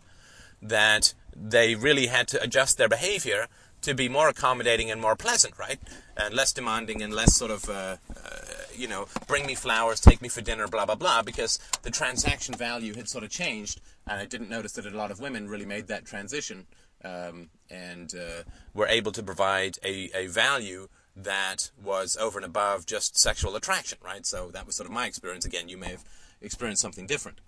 that 0.61 1.13
they 1.35 1.75
really 1.75 2.07
had 2.07 2.27
to 2.29 2.41
adjust 2.41 2.77
their 2.77 2.89
behavior 2.89 3.47
to 3.81 3.93
be 3.93 4.09
more 4.09 4.29
accommodating 4.29 4.91
and 4.91 4.99
more 4.99 5.15
pleasant, 5.15 5.57
right? 5.57 5.79
And 6.15 6.33
less 6.33 6.51
demanding 6.51 7.01
and 7.01 7.13
less 7.13 7.35
sort 7.35 7.51
of, 7.51 7.69
uh, 7.69 7.97
uh, 8.15 8.39
you 8.75 8.87
know, 8.87 9.07
bring 9.27 9.45
me 9.45 9.55
flowers, 9.55 9.99
take 9.99 10.21
me 10.21 10.29
for 10.29 10.41
dinner, 10.41 10.67
blah, 10.67 10.85
blah, 10.85 10.95
blah, 10.95 11.21
because 11.21 11.59
the 11.83 11.91
transaction 11.91 12.55
value 12.55 12.95
had 12.95 13.07
sort 13.07 13.23
of 13.23 13.29
changed. 13.29 13.79
And 14.07 14.19
I 14.19 14.25
didn't 14.25 14.49
notice 14.49 14.73
that 14.73 14.85
a 14.85 14.89
lot 14.89 15.11
of 15.11 15.19
women 15.19 15.47
really 15.47 15.65
made 15.65 15.87
that 15.87 16.05
transition 16.05 16.65
um, 17.03 17.49
and 17.69 18.13
uh, 18.15 18.43
were 18.73 18.87
able 18.87 19.11
to 19.11 19.23
provide 19.23 19.77
a, 19.83 20.09
a 20.13 20.27
value 20.27 20.87
that 21.15 21.71
was 21.83 22.15
over 22.17 22.37
and 22.37 22.45
above 22.45 22.85
just 22.85 23.17
sexual 23.17 23.55
attraction, 23.55 23.97
right? 24.03 24.25
So 24.25 24.51
that 24.51 24.65
was 24.65 24.75
sort 24.75 24.87
of 24.87 24.93
my 24.93 25.05
experience. 25.07 25.45
Again, 25.45 25.67
you 25.67 25.77
may 25.77 25.89
have 25.89 26.03
experienced 26.41 26.81
something 26.81 27.07
different. 27.07 27.39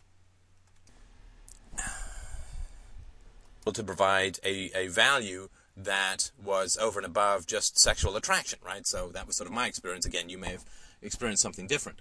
To 3.71 3.83
provide 3.83 4.39
a, 4.43 4.71
a 4.75 4.87
value 4.87 5.49
that 5.83 6.31
was 6.43 6.77
over 6.77 6.99
and 6.99 7.05
above 7.05 7.47
just 7.47 7.79
sexual 7.79 8.15
attraction, 8.15 8.59
right? 8.65 8.85
So 8.85 9.09
that 9.13 9.27
was 9.27 9.35
sort 9.35 9.49
of 9.49 9.53
my 9.53 9.67
experience. 9.67 10.05
Again, 10.05 10.29
you 10.29 10.37
may 10.37 10.49
have 10.49 10.65
experienced 11.01 11.41
something 11.41 11.67
different. 11.67 11.99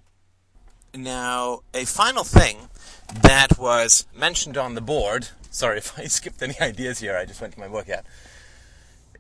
Now, 0.95 1.61
a 1.75 1.85
final 1.85 2.25
thing 2.25 2.69
that 3.23 3.59
was 3.59 4.07
mentioned 4.17 4.57
on 4.57 4.75
the 4.75 4.81
board, 4.81 5.29
sorry 5.51 5.79
if 5.79 5.99
I 5.99 6.05
skipped 6.05 6.43
any 6.43 6.55
ideas 6.61 7.01
here, 7.01 7.17
I 7.17 7.25
just 7.25 7.41
went 7.41 7.55
to 7.55 7.61
my 7.61 7.69
workout, 7.69 8.05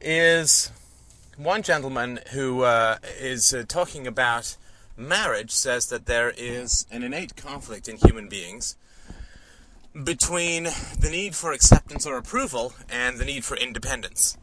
is 0.01 0.71
one 1.37 1.63
gentleman 1.63 2.21
who 2.33 2.63
uh, 2.63 2.99
is 3.21 3.55
uh, 3.55 3.65
talking 3.69 4.07
about 4.07 4.57
marriage 4.97 5.53
says 5.53 5.87
that 5.89 6.07
there 6.07 6.33
is 6.37 6.87
an 6.91 7.05
innate 7.05 7.37
conflict 7.37 7.89
in 7.89 7.97
human 7.97 8.29
beings 8.29 8.77
between 10.05 10.65
the 10.65 11.09
need 11.11 11.35
for 11.35 11.53
acceptance 11.53 12.07
or 12.07 12.17
approval 12.17 12.73
and 12.89 13.19
the 13.19 13.25
need 13.25 13.45
for 13.45 13.57
independence 13.57 14.37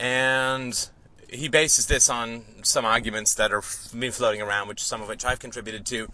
and 0.00 0.88
he 1.28 1.48
bases 1.48 1.86
this 1.86 2.08
on 2.08 2.42
some 2.62 2.84
arguments 2.84 3.34
that 3.34 3.52
are 3.52 3.62
been 3.96 4.10
floating 4.10 4.40
around, 4.40 4.66
which 4.66 4.82
some 4.82 5.02
of 5.02 5.08
which 5.08 5.24
I've 5.24 5.38
contributed 5.38 5.84
to, 5.86 6.08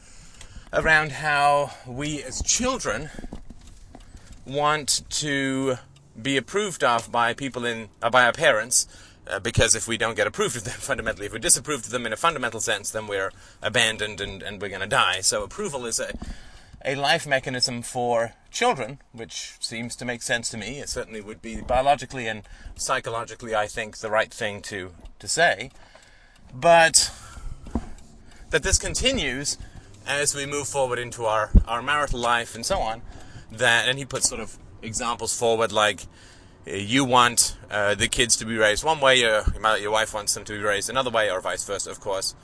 around 0.72 1.12
how 1.12 1.70
we 1.86 2.22
as 2.22 2.42
children 2.42 3.10
want 4.44 5.02
to 5.10 5.76
be 6.20 6.36
approved 6.36 6.82
of 6.82 7.10
by 7.12 7.32
people 7.32 7.64
in 7.64 7.88
uh, 8.02 8.10
by 8.10 8.26
our 8.26 8.32
parents. 8.32 8.86
Uh, 9.28 9.40
because 9.40 9.74
if 9.74 9.88
we 9.88 9.96
don't 9.96 10.14
get 10.14 10.26
approved 10.28 10.56
of 10.56 10.62
them 10.64 10.74
fundamentally, 10.78 11.26
if 11.26 11.32
we 11.32 11.38
disapprove 11.38 11.80
of 11.80 11.90
them 11.90 12.06
in 12.06 12.12
a 12.12 12.16
fundamental 12.16 12.60
sense, 12.60 12.90
then 12.90 13.08
we're 13.08 13.32
abandoned 13.60 14.20
and, 14.20 14.40
and 14.40 14.62
we're 14.62 14.68
going 14.68 14.80
to 14.80 14.86
die. 14.86 15.20
So 15.20 15.42
approval 15.42 15.84
is 15.84 15.98
a, 15.98 16.12
a 16.84 16.94
life 16.94 17.26
mechanism 17.26 17.82
for 17.82 18.34
children, 18.50 19.00
which 19.12 19.54
seems 19.60 19.96
to 19.96 20.04
make 20.04 20.22
sense 20.22 20.50
to 20.50 20.56
me. 20.56 20.78
It 20.78 20.88
certainly 20.88 21.20
would 21.20 21.42
be 21.42 21.60
biologically 21.60 22.26
and 22.26 22.42
psychologically, 22.74 23.54
I 23.54 23.66
think, 23.66 23.98
the 23.98 24.10
right 24.10 24.32
thing 24.32 24.62
to, 24.62 24.92
to 25.18 25.28
say. 25.28 25.70
But 26.54 27.12
that 28.50 28.62
this 28.62 28.78
continues 28.78 29.58
as 30.06 30.34
we 30.34 30.46
move 30.46 30.68
forward 30.68 30.98
into 30.98 31.24
our, 31.24 31.50
our 31.66 31.82
marital 31.82 32.20
life 32.20 32.54
and 32.54 32.64
so 32.64 32.78
on. 32.78 33.02
That 33.50 33.88
and 33.88 33.98
he 33.98 34.04
puts 34.04 34.28
sort 34.28 34.40
of 34.40 34.58
examples 34.82 35.36
forward 35.36 35.72
like 35.72 36.02
uh, 36.66 36.72
you 36.72 37.04
want 37.04 37.56
uh, 37.70 37.94
the 37.94 38.08
kids 38.08 38.36
to 38.38 38.44
be 38.44 38.56
raised 38.56 38.84
one 38.84 39.00
way, 39.00 39.24
uh, 39.24 39.42
your 39.76 39.90
wife 39.90 40.14
wants 40.14 40.34
them 40.34 40.44
to 40.44 40.52
be 40.52 40.58
raised 40.58 40.90
another 40.90 41.10
way, 41.10 41.30
or 41.30 41.40
vice 41.40 41.64
versa, 41.64 41.90
of 41.90 42.00
course 42.00 42.34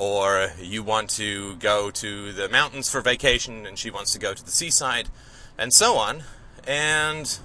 or 0.00 0.50
you 0.58 0.82
want 0.82 1.10
to 1.10 1.54
go 1.56 1.90
to 1.90 2.32
the 2.32 2.48
mountains 2.48 2.90
for 2.90 3.02
vacation 3.02 3.66
and 3.66 3.78
she 3.78 3.90
wants 3.90 4.14
to 4.14 4.18
go 4.18 4.32
to 4.32 4.42
the 4.42 4.50
seaside, 4.50 5.10
and 5.58 5.74
so 5.74 5.96
on. 5.96 6.22
And 6.66 7.38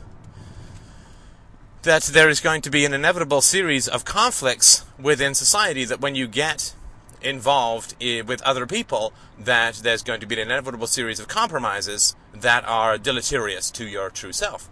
that 1.81 2.03
there 2.03 2.29
is 2.29 2.39
going 2.39 2.61
to 2.61 2.69
be 2.69 2.85
an 2.85 2.93
inevitable 2.93 3.41
series 3.41 3.89
of 3.89 4.05
conflicts 4.05 4.85
within 4.97 5.35
society 5.35 5.83
that 5.83 5.99
when 5.99 6.15
you 6.15 6.27
get 6.27 6.73
involved 7.21 7.93
eh, 7.99 8.21
with 8.21 8.41
other 8.43 8.65
people, 8.65 9.11
that 9.37 9.75
there's 9.75 10.01
going 10.01 10.21
to 10.21 10.25
be 10.25 10.35
an 10.35 10.49
inevitable 10.49 10.87
series 10.87 11.19
of 11.19 11.27
compromises 11.27 12.15
that 12.33 12.63
are 12.65 12.97
deleterious 12.97 13.69
to 13.69 13.85
your 13.85 14.09
true 14.09 14.31
self. 14.31 14.69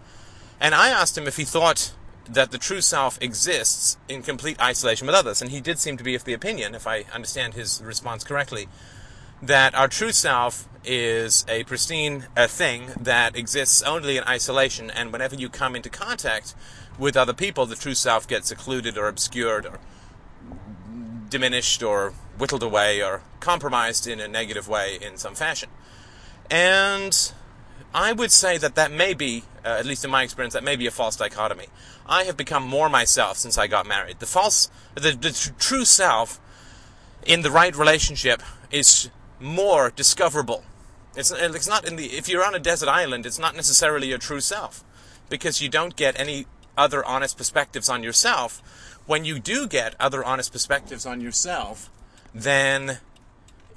And 0.57 0.73
I 0.73 0.87
asked 0.87 1.17
him 1.17 1.27
if 1.27 1.35
he 1.35 1.43
thought 1.43 1.93
that 2.29 2.51
the 2.51 2.57
true 2.57 2.81
self 2.81 3.21
exists 3.21 3.97
in 4.07 4.21
complete 4.21 4.59
isolation 4.61 5.07
with 5.07 5.15
others, 5.15 5.41
and 5.41 5.51
he 5.51 5.61
did 5.61 5.79
seem 5.79 5.97
to 5.97 6.03
be 6.03 6.15
of 6.15 6.23
the 6.23 6.33
opinion, 6.33 6.75
if 6.75 6.87
I 6.87 7.05
understand 7.13 7.53
his 7.53 7.81
response 7.83 8.23
correctly, 8.23 8.67
that 9.41 9.75
our 9.75 9.87
true 9.87 10.11
self 10.11 10.67
is 10.85 11.45
a 11.47 11.63
pristine 11.63 12.27
a 12.35 12.47
thing 12.47 12.91
that 12.99 13.35
exists 13.35 13.81
only 13.81 14.17
in 14.17 14.23
isolation, 14.23 14.89
and 14.89 15.11
whenever 15.11 15.35
you 15.35 15.49
come 15.49 15.75
into 15.75 15.89
contact 15.89 16.55
with 16.97 17.17
other 17.17 17.33
people, 17.33 17.65
the 17.65 17.75
true 17.75 17.95
self 17.95 18.27
gets 18.27 18.51
occluded 18.51 18.97
or 18.97 19.07
obscured 19.07 19.65
or 19.65 19.79
diminished 21.29 21.81
or 21.81 22.13
whittled 22.37 22.63
away 22.63 23.01
or 23.01 23.21
compromised 23.39 24.07
in 24.07 24.19
a 24.19 24.27
negative 24.27 24.67
way 24.67 24.97
in 25.01 25.17
some 25.17 25.35
fashion. 25.35 25.69
And 26.49 27.33
I 27.93 28.11
would 28.11 28.31
say 28.31 28.57
that 28.57 28.75
that 28.75 28.91
may 28.91 29.13
be, 29.13 29.43
uh, 29.63 29.69
at 29.69 29.85
least 29.85 30.03
in 30.03 30.11
my 30.11 30.23
experience, 30.23 30.53
that 30.53 30.63
may 30.63 30.75
be 30.75 30.87
a 30.87 30.91
false 30.91 31.15
dichotomy. 31.15 31.67
I 32.05 32.23
have 32.23 32.35
become 32.35 32.63
more 32.63 32.89
myself 32.89 33.37
since 33.37 33.57
I 33.57 33.67
got 33.67 33.85
married. 33.85 34.19
The 34.19 34.25
false, 34.25 34.69
the, 34.95 35.11
the 35.11 35.31
tr- 35.31 35.51
true 35.59 35.85
self 35.85 36.39
in 37.25 37.41
the 37.41 37.51
right 37.51 37.75
relationship 37.75 38.41
is 38.71 39.09
more 39.39 39.91
discoverable. 39.91 40.63
It's, 41.15 41.31
it's 41.31 41.67
not 41.67 41.87
in 41.87 41.95
the, 41.95 42.05
if 42.05 42.27
you're 42.27 42.43
on 42.43 42.55
a 42.55 42.59
desert 42.59 42.89
island, 42.89 43.25
it's 43.25 43.39
not 43.39 43.55
necessarily 43.55 44.07
your 44.07 44.17
true 44.17 44.41
self 44.41 44.83
because 45.29 45.61
you 45.61 45.69
don't 45.69 45.95
get 45.95 46.19
any 46.19 46.47
other 46.77 47.05
honest 47.05 47.37
perspectives 47.37 47.89
on 47.89 48.03
yourself. 48.03 48.99
When 49.05 49.25
you 49.25 49.39
do 49.39 49.67
get 49.67 49.95
other 49.99 50.23
honest 50.23 50.51
perspectives 50.51 51.05
on 51.05 51.21
yourself, 51.21 51.91
then 52.33 52.99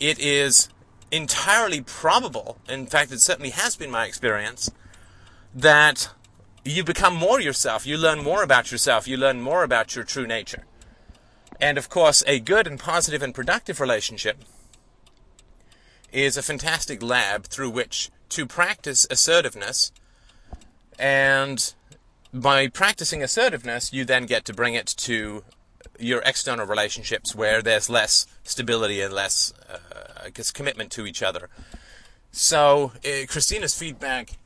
it 0.01 0.19
is 0.19 0.69
entirely 1.17 1.81
probable, 1.81 2.59
in 2.69 2.87
fact, 2.87 3.11
it 3.13 3.21
certainly 3.21 3.51
has 3.51 3.77
been 3.77 3.91
my 3.91 4.05
experience, 4.07 4.71
that 5.55 6.11
you 6.65 6.85
become 6.85 7.15
more 7.15 7.41
yourself. 7.41 7.87
You 7.87 7.97
learn 7.97 8.23
more 8.23 8.43
about 8.43 8.71
yourself. 8.71 9.09
You 9.09 9.17
learn 9.17 9.41
more 9.41 9.63
about 9.63 9.95
your 9.95 10.05
true 10.05 10.27
nature. 10.27 10.65
And 11.61 11.79
of 11.79 11.89
course, 11.89 12.23
a 12.27 12.41
good 12.41 12.67
and 12.67 12.79
positive 12.79 13.23
and 13.23 13.35
productive 13.35 13.81
relationship 13.81 14.43
is 16.13 16.37
a 16.37 16.43
fantastic 16.43 17.03
lab 17.03 17.45
through 17.45 17.71
which 17.71 18.11
to 18.31 18.47
practice 18.47 19.07
assertiveness. 19.11 19.93
And 20.99 21.73
by 22.33 22.69
practicing 22.69 23.23
assertiveness, 23.23 23.93
you 23.93 24.05
then 24.05 24.27
get 24.27 24.45
to 24.47 24.55
bring 24.55 24.75
it 24.75 24.87
to 24.87 25.45
your 25.99 26.23
external 26.25 26.67
relationships 26.67 27.35
where 27.35 27.63
there's 27.63 27.89
less 27.89 28.27
stability 28.45 29.01
and 29.01 29.13
less, 29.13 29.53
uh, 29.69 29.79
I 30.25 30.31
guess, 30.31 30.51
commitment 30.51 30.91
to 30.93 31.07
each 31.07 31.23
other. 31.23 31.49
So, 32.33 32.93
uh, 33.05 33.27
Christina's 33.29 33.79
feedback 33.79 34.39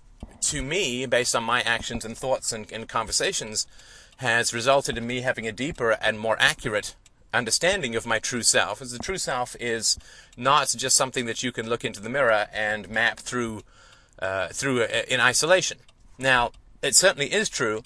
to 0.43 0.63
me, 0.63 1.07
based 1.07 1.35
on 1.37 1.45
my 1.45 1.61
actions 1.63 2.05
and 2.05 2.17
thoughts 2.17 2.53
and, 2.53 2.71
and 2.73 2.89
conversations, 2.89 3.67
has 4.19 4.53
resulted 4.53 4.99
in 4.99 5.07
me 5.07 5.23
having 5.23 5.47
a 5.47 5.53
deeper 5.53 5.93
and 5.93 6.19
more 6.19 6.37
accurate 6.39 6.95
understanding 7.33 7.95
of 7.97 8.07
my 8.07 8.19
true 8.19 8.43
self. 8.43 8.83
As 8.83 8.93
the 8.93 8.99
true 8.99 9.19
self 9.19 9.57
is 9.61 9.99
not 10.37 10.75
just 10.77 10.97
something 10.97 11.27
that 11.27 11.43
you 11.43 11.53
can 11.53 11.69
look 11.69 11.85
into 11.85 12.01
the 12.01 12.09
mirror 12.09 12.49
and 12.53 12.89
map 12.89 13.19
through 13.19 13.63
uh, 14.19 14.49
through 14.49 14.83
uh, 14.83 15.03
in 15.09 15.21
isolation. 15.21 15.79
Now, 16.19 16.53
it 16.83 16.95
certainly 16.95 17.33
is 17.33 17.49
true 17.49 17.83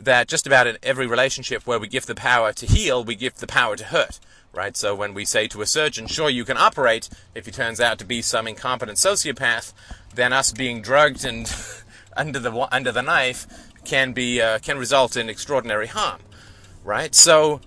that 0.00 0.28
just 0.28 0.46
about 0.46 0.66
in 0.66 0.78
every 0.82 1.06
relationship 1.06 1.66
where 1.66 1.78
we 1.78 1.88
give 1.88 2.06
the 2.06 2.14
power 2.14 2.52
to 2.52 2.66
heal, 2.66 3.04
we 3.04 3.14
give 3.14 3.34
the 3.36 3.46
power 3.46 3.76
to 3.76 3.84
hurt. 3.84 4.20
Right? 4.52 4.76
So 4.76 4.94
when 4.94 5.14
we 5.14 5.24
say 5.24 5.46
to 5.48 5.60
a 5.60 5.66
surgeon, 5.66 6.06
sure, 6.06 6.30
you 6.30 6.44
can 6.44 6.56
operate, 6.56 7.08
if 7.34 7.46
he 7.46 7.52
turns 7.52 7.80
out 7.80 7.98
to 7.98 8.04
be 8.04 8.22
some 8.22 8.48
incompetent 8.48 8.98
sociopath, 8.98 9.72
then 10.14 10.32
us 10.32 10.52
being 10.52 10.80
drugged 10.80 11.24
and 11.24 11.52
under 12.16 12.38
the 12.38 12.74
under 12.74 12.90
the 12.90 13.02
knife 13.02 13.46
can 13.84 14.12
be 14.12 14.40
uh, 14.40 14.58
can 14.58 14.78
result 14.78 15.16
in 15.16 15.28
extraordinary 15.28 15.86
harm. 15.86 16.20
Right? 16.82 17.14
So 17.14 17.60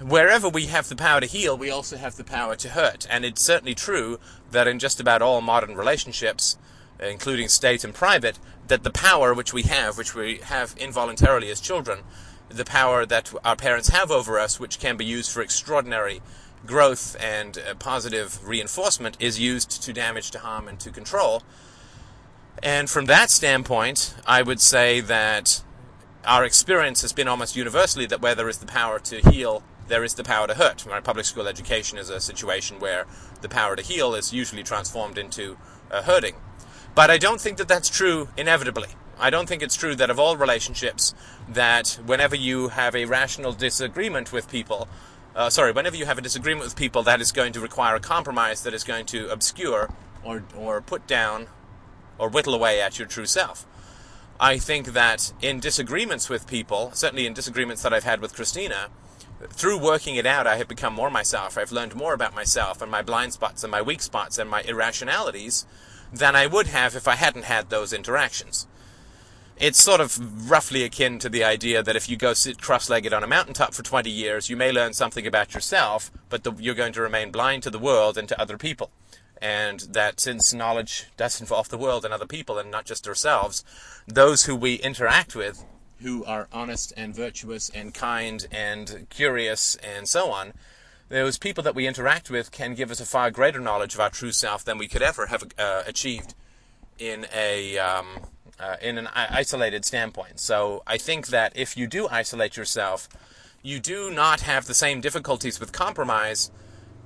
wherever 0.00 0.48
we 0.48 0.66
have 0.66 0.88
the 0.88 0.96
power 0.96 1.20
to 1.20 1.26
heal, 1.26 1.56
we 1.56 1.70
also 1.70 1.96
have 1.96 2.16
the 2.16 2.24
power 2.24 2.56
to 2.56 2.70
hurt. 2.70 3.06
And 3.10 3.24
it's 3.24 3.42
certainly 3.42 3.74
true 3.74 4.18
that 4.50 4.66
in 4.66 4.78
just 4.78 5.00
about 5.00 5.22
all 5.22 5.40
modern 5.40 5.76
relationships, 5.76 6.58
including 7.00 7.48
state 7.48 7.84
and 7.84 7.94
private, 7.94 8.38
that 8.68 8.82
the 8.82 8.90
power 8.90 9.34
which 9.34 9.52
we 9.52 9.62
have, 9.62 9.96
which 9.98 10.14
we 10.14 10.38
have 10.38 10.74
involuntarily 10.78 11.50
as 11.50 11.60
children, 11.60 12.00
the 12.48 12.64
power 12.64 13.04
that 13.06 13.32
our 13.44 13.56
parents 13.56 13.88
have 13.88 14.10
over 14.10 14.38
us, 14.38 14.60
which 14.60 14.78
can 14.78 14.96
be 14.96 15.04
used 15.04 15.30
for 15.30 15.40
extraordinary 15.40 16.20
growth 16.64 17.16
and 17.20 17.58
uh, 17.58 17.74
positive 17.74 18.46
reinforcement, 18.46 19.16
is 19.20 19.38
used 19.38 19.82
to 19.82 19.92
damage, 19.92 20.30
to 20.30 20.38
harm, 20.38 20.68
and 20.68 20.80
to 20.80 20.90
control. 20.90 21.42
And 22.62 22.88
from 22.88 23.04
that 23.06 23.30
standpoint, 23.30 24.14
I 24.26 24.42
would 24.42 24.60
say 24.60 25.00
that 25.00 25.62
our 26.24 26.44
experience 26.44 27.02
has 27.02 27.12
been 27.12 27.28
almost 27.28 27.56
universally 27.56 28.06
that 28.06 28.20
where 28.20 28.34
there 28.34 28.48
is 28.48 28.58
the 28.58 28.66
power 28.66 28.98
to 28.98 29.20
heal, 29.30 29.62
there 29.88 30.02
is 30.02 30.14
the 30.14 30.24
power 30.24 30.46
to 30.46 30.54
hurt. 30.54 30.84
Right? 30.86 31.04
Public 31.04 31.26
school 31.26 31.46
education 31.46 31.98
is 31.98 32.10
a 32.10 32.20
situation 32.20 32.80
where 32.80 33.06
the 33.42 33.48
power 33.48 33.76
to 33.76 33.82
heal 33.82 34.14
is 34.14 34.32
usually 34.32 34.62
transformed 34.62 35.18
into 35.18 35.56
uh, 35.90 36.02
hurting. 36.02 36.34
But 36.96 37.10
I 37.10 37.18
don't 37.18 37.42
think 37.42 37.58
that 37.58 37.68
that's 37.68 37.90
true 37.90 38.30
inevitably. 38.38 38.88
I 39.18 39.28
don't 39.28 39.46
think 39.46 39.62
it's 39.62 39.76
true 39.76 39.94
that 39.96 40.08
of 40.08 40.18
all 40.18 40.38
relationships, 40.38 41.14
that 41.46 41.98
whenever 42.06 42.34
you 42.34 42.68
have 42.68 42.96
a 42.96 43.04
rational 43.04 43.52
disagreement 43.52 44.32
with 44.32 44.50
people, 44.50 44.88
uh, 45.34 45.50
sorry, 45.50 45.72
whenever 45.72 45.94
you 45.94 46.06
have 46.06 46.16
a 46.16 46.22
disagreement 46.22 46.64
with 46.64 46.74
people, 46.74 47.02
that 47.02 47.20
is 47.20 47.32
going 47.32 47.52
to 47.52 47.60
require 47.60 47.96
a 47.96 48.00
compromise 48.00 48.62
that 48.62 48.72
is 48.72 48.82
going 48.82 49.04
to 49.06 49.28
obscure 49.28 49.90
or, 50.24 50.44
or 50.56 50.80
put 50.80 51.06
down 51.06 51.48
or 52.16 52.30
whittle 52.30 52.54
away 52.54 52.80
at 52.80 52.98
your 52.98 53.06
true 53.06 53.26
self. 53.26 53.66
I 54.40 54.56
think 54.56 54.94
that 54.94 55.34
in 55.42 55.60
disagreements 55.60 56.30
with 56.30 56.46
people, 56.46 56.92
certainly 56.94 57.26
in 57.26 57.34
disagreements 57.34 57.82
that 57.82 57.92
I've 57.92 58.04
had 58.04 58.22
with 58.22 58.34
Christina, 58.34 58.88
through 59.50 59.78
working 59.78 60.16
it 60.16 60.24
out, 60.24 60.46
I 60.46 60.56
have 60.56 60.66
become 60.68 60.94
more 60.94 61.10
myself. 61.10 61.58
I've 61.58 61.72
learned 61.72 61.94
more 61.94 62.14
about 62.14 62.34
myself 62.34 62.80
and 62.80 62.90
my 62.90 63.02
blind 63.02 63.34
spots 63.34 63.62
and 63.62 63.70
my 63.70 63.82
weak 63.82 64.00
spots 64.00 64.38
and 64.38 64.48
my 64.48 64.62
irrationalities 64.62 65.66
than 66.12 66.36
I 66.36 66.46
would 66.46 66.68
have 66.68 66.94
if 66.94 67.08
I 67.08 67.16
hadn't 67.16 67.44
had 67.44 67.70
those 67.70 67.92
interactions. 67.92 68.66
It's 69.58 69.82
sort 69.82 70.00
of 70.02 70.50
roughly 70.50 70.84
akin 70.84 71.18
to 71.20 71.30
the 71.30 71.42
idea 71.42 71.82
that 71.82 71.96
if 71.96 72.10
you 72.10 72.16
go 72.18 72.34
sit 72.34 72.60
cross-legged 72.60 73.14
on 73.14 73.24
a 73.24 73.26
mountaintop 73.26 73.72
for 73.72 73.82
20 73.82 74.10
years, 74.10 74.50
you 74.50 74.56
may 74.56 74.70
learn 74.70 74.92
something 74.92 75.26
about 75.26 75.54
yourself, 75.54 76.10
but 76.28 76.44
the, 76.44 76.52
you're 76.58 76.74
going 76.74 76.92
to 76.92 77.00
remain 77.00 77.30
blind 77.30 77.62
to 77.62 77.70
the 77.70 77.78
world 77.78 78.18
and 78.18 78.28
to 78.28 78.38
other 78.40 78.58
people. 78.58 78.90
And 79.40 79.80
that 79.80 80.20
since 80.20 80.52
knowledge 80.52 81.06
does 81.16 81.40
involve 81.40 81.70
the 81.70 81.78
world 81.78 82.04
and 82.04 82.12
other 82.12 82.26
people 82.26 82.58
and 82.58 82.70
not 82.70 82.84
just 82.84 83.08
ourselves, 83.08 83.64
those 84.06 84.44
who 84.44 84.54
we 84.54 84.74
interact 84.74 85.34
with, 85.34 85.64
who 86.00 86.22
are 86.26 86.48
honest 86.52 86.92
and 86.94 87.14
virtuous 87.14 87.70
and 87.70 87.94
kind 87.94 88.46
and 88.52 89.06
curious 89.08 89.76
and 89.76 90.06
so 90.06 90.30
on, 90.30 90.52
those 91.08 91.38
people 91.38 91.62
that 91.64 91.74
we 91.74 91.86
interact 91.86 92.30
with 92.30 92.50
can 92.50 92.74
give 92.74 92.90
us 92.90 93.00
a 93.00 93.06
far 93.06 93.30
greater 93.30 93.60
knowledge 93.60 93.94
of 93.94 94.00
our 94.00 94.10
true 94.10 94.32
self 94.32 94.64
than 94.64 94.78
we 94.78 94.88
could 94.88 95.02
ever 95.02 95.26
have 95.26 95.44
uh, 95.58 95.82
achieved 95.86 96.34
in 96.98 97.26
a 97.34 97.78
um, 97.78 98.06
uh, 98.58 98.76
in 98.80 98.98
an 98.98 99.08
isolated 99.14 99.84
standpoint. 99.84 100.40
So 100.40 100.82
I 100.86 100.96
think 100.98 101.28
that 101.28 101.52
if 101.54 101.76
you 101.76 101.86
do 101.86 102.08
isolate 102.08 102.56
yourself, 102.56 103.08
you 103.62 103.80
do 103.80 104.10
not 104.10 104.40
have 104.42 104.66
the 104.66 104.74
same 104.74 105.00
difficulties 105.00 105.60
with 105.60 105.72
compromise 105.72 106.50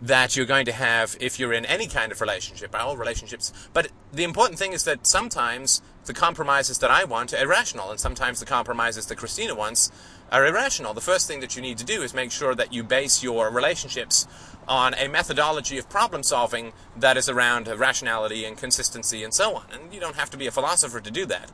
that 0.02 0.36
you're 0.36 0.46
going 0.46 0.64
to 0.64 0.72
have 0.72 1.16
if 1.20 1.38
you're 1.38 1.52
in 1.52 1.66
any 1.66 1.86
kind 1.86 2.10
of 2.10 2.20
relationship, 2.20 2.74
all 2.74 2.96
relationships. 2.96 3.52
But 3.72 3.88
the 4.12 4.24
important 4.24 4.58
thing 4.58 4.72
is 4.72 4.84
that 4.84 5.06
sometimes 5.06 5.82
the 6.06 6.14
compromises 6.14 6.78
that 6.78 6.90
I 6.90 7.04
want 7.04 7.34
are 7.34 7.42
irrational, 7.42 7.90
and 7.90 8.00
sometimes 8.00 8.40
the 8.40 8.46
compromises 8.46 9.06
that 9.06 9.18
Christina 9.18 9.54
wants 9.54 9.92
are 10.32 10.46
irrational. 10.46 10.94
The 10.94 11.00
first 11.00 11.28
thing 11.28 11.40
that 11.40 11.54
you 11.54 11.62
need 11.62 11.78
to 11.78 11.84
do 11.84 12.02
is 12.02 12.14
make 12.14 12.32
sure 12.32 12.54
that 12.54 12.72
you 12.72 12.82
base 12.82 13.22
your 13.22 13.50
relationships 13.50 14.26
on 14.66 14.94
a 14.94 15.08
methodology 15.08 15.76
of 15.76 15.88
problem 15.90 16.22
solving 16.22 16.72
that 16.96 17.16
is 17.16 17.28
around 17.28 17.68
rationality 17.68 18.44
and 18.44 18.56
consistency 18.56 19.22
and 19.22 19.34
so 19.34 19.56
on. 19.56 19.64
And 19.72 19.92
you 19.92 20.00
don't 20.00 20.16
have 20.16 20.30
to 20.30 20.36
be 20.36 20.46
a 20.46 20.50
philosopher 20.50 21.00
to 21.00 21.10
do 21.10 21.26
that. 21.26 21.50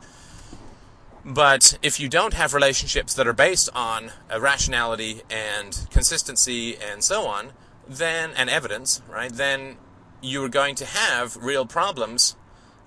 But 1.25 1.79
if 1.83 1.99
you 1.99 2.09
don't 2.09 2.35
have 2.35 2.55
relationships 2.55 3.15
that 3.15 3.27
are 3.27 3.33
based 3.33 3.69
on 3.75 4.13
rationality 4.39 5.23
and 5.29 5.87
consistency 5.91 6.77
and 6.77 7.03
so 7.03 7.27
on, 7.27 7.51
then 7.89 8.33
and 8.37 8.51
evidence, 8.51 9.03
right? 9.09 9.33
Then 9.33 9.77
you're 10.23 10.49
going 10.49 10.75
to 10.77 10.87
have 10.87 11.37
real 11.37 11.67
problems 11.67 12.37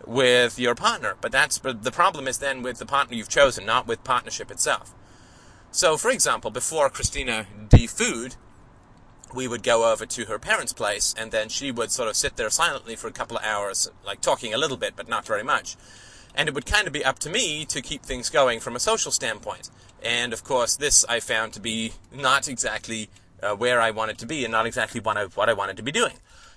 with 0.06 0.58
your 0.60 0.76
partner. 0.76 1.16
But 1.22 1.32
that's 1.32 1.58
but 1.60 1.84
the 1.84 1.92
problem 1.92 2.28
is 2.28 2.40
then 2.40 2.62
with 2.64 2.80
the 2.80 2.86
partner 2.86 3.16
you've 3.16 3.30
chosen, 3.30 3.66
not 3.66 3.88
with 3.88 4.04
partnership 4.04 4.50
itself. 4.52 4.94
So, 5.72 5.98
for 5.98 6.10
example, 6.12 6.52
before 6.52 6.90
Christina 6.90 7.46
deFOOed, 7.70 8.36
we 9.36 9.48
would 9.48 9.62
go 9.62 9.92
over 9.92 10.08
to 10.08 10.26
her 10.26 10.40
parents' 10.40 10.74
place, 10.74 11.14
and 11.16 11.32
then 11.32 11.50
she 11.50 11.72
would 11.72 11.92
sort 11.92 12.10
of 12.10 12.16
sit 12.16 12.36
there 12.38 12.50
silently 12.50 12.96
for 12.96 13.08
a 13.08 13.12
couple 13.12 13.38
of 13.38 13.44
hours, 13.44 13.92
like 14.04 14.22
talking 14.22 14.54
a 14.54 14.58
little 14.58 14.78
bit, 14.78 14.96
but 14.96 15.08
not 15.08 15.28
very 15.28 15.44
much. 15.44 15.76
and 16.36 16.48
it 16.48 16.56
would 16.56 16.66
kind 16.66 16.88
of 16.88 16.94
be 16.94 17.04
up 17.04 17.20
to 17.20 17.30
me 17.30 17.66
to 17.66 17.82
keep 17.82 18.04
things 18.04 18.30
going 18.30 18.60
from 18.60 18.76
a 18.76 18.80
social 18.80 19.12
standpoint. 19.12 19.70
And 20.02 20.32
of 20.34 20.44
course, 20.44 20.76
this 20.76 21.06
I 21.10 21.20
found 21.20 21.54
to 21.54 21.60
be 21.60 21.94
not 22.12 22.48
exactly 22.48 23.10
uh, 23.42 23.56
where 23.56 23.82
I 23.82 23.92
wanted 23.92 24.18
to 24.20 24.26
be 24.26 24.44
and 24.44 24.52
not 24.52 24.66
exactly 24.66 25.00
what 25.00 25.18
I, 25.18 25.26
what 25.26 25.50
I 25.50 25.54
wanted 25.54 25.78
to 25.78 25.84
be 25.84 25.92
doing. 25.92 26.14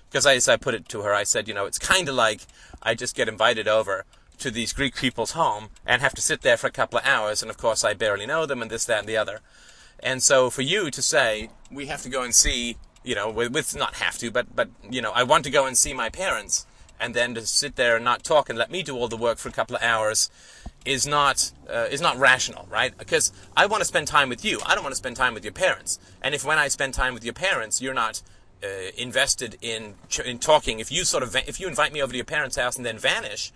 Because 0.09 0.27
as 0.27 0.47
I 0.47 0.57
put 0.57 0.75
it 0.75 0.87
to 0.89 1.01
her, 1.01 1.13
I 1.13 1.23
said, 1.23 1.47
you 1.47 1.53
know, 1.53 1.65
it's 1.65 1.79
kind 1.79 2.07
of 2.07 2.15
like 2.15 2.41
I 2.81 2.93
just 2.93 3.15
get 3.15 3.27
invited 3.27 3.67
over 3.67 4.05
to 4.39 4.51
these 4.51 4.73
Greek 4.73 4.95
people's 4.95 5.31
home 5.31 5.69
and 5.85 6.01
have 6.01 6.13
to 6.13 6.21
sit 6.21 6.41
there 6.41 6.57
for 6.57 6.67
a 6.67 6.71
couple 6.71 6.99
of 6.99 7.05
hours, 7.05 7.41
and 7.41 7.49
of 7.49 7.57
course 7.57 7.83
I 7.83 7.93
barely 7.93 8.25
know 8.25 8.45
them, 8.45 8.61
and 8.61 8.69
this, 8.69 8.85
that, 8.85 8.99
and 8.99 9.07
the 9.07 9.17
other. 9.17 9.39
And 9.99 10.21
so 10.21 10.49
for 10.49 10.61
you 10.61 10.91
to 10.91 11.01
say, 11.01 11.49
we 11.71 11.87
have 11.87 12.01
to 12.03 12.09
go 12.09 12.23
and 12.23 12.35
see, 12.35 12.77
you 13.03 13.15
know, 13.15 13.29
with, 13.29 13.53
with 13.53 13.75
not 13.75 13.95
have 13.95 14.17
to, 14.19 14.31
but, 14.31 14.55
but, 14.55 14.69
you 14.89 15.01
know, 15.01 15.11
I 15.11 15.23
want 15.23 15.45
to 15.45 15.49
go 15.49 15.65
and 15.65 15.77
see 15.77 15.93
my 15.93 16.09
parents, 16.09 16.67
and 16.99 17.13
then 17.13 17.35
to 17.35 17.45
sit 17.45 17.75
there 17.75 17.95
and 17.95 18.05
not 18.05 18.23
talk 18.23 18.49
and 18.49 18.57
let 18.57 18.71
me 18.71 18.83
do 18.83 18.95
all 18.95 19.07
the 19.07 19.17
work 19.17 19.37
for 19.37 19.49
a 19.49 19.53
couple 19.53 19.75
of 19.75 19.81
hours 19.81 20.29
is 20.85 21.07
not 21.07 21.51
uh, 21.69 21.87
is 21.89 22.01
not 22.01 22.17
rational, 22.17 22.67
right? 22.69 22.97
Because 22.97 23.31
I 23.55 23.65
want 23.65 23.81
to 23.81 23.85
spend 23.85 24.07
time 24.07 24.29
with 24.29 24.43
you. 24.43 24.59
I 24.65 24.75
don't 24.75 24.83
want 24.83 24.93
to 24.93 24.97
spend 24.97 25.15
time 25.15 25.33
with 25.33 25.43
your 25.43 25.53
parents. 25.53 25.99
And 26.21 26.35
if 26.35 26.45
when 26.45 26.57
I 26.57 26.67
spend 26.67 26.93
time 26.93 27.13
with 27.13 27.23
your 27.23 27.33
parents, 27.33 27.81
you're 27.81 27.93
not 27.93 28.21
uh, 28.63 28.67
invested 28.97 29.57
in 29.61 29.95
in 30.25 30.39
talking, 30.39 30.79
if 30.79 30.91
you 30.91 31.03
sort 31.03 31.23
of 31.23 31.35
if 31.35 31.59
you 31.59 31.67
invite 31.67 31.93
me 31.93 32.01
over 32.01 32.11
to 32.11 32.17
your 32.17 32.25
parents' 32.25 32.55
house 32.55 32.77
and 32.77 32.85
then 32.85 32.97
vanish, 32.97 33.51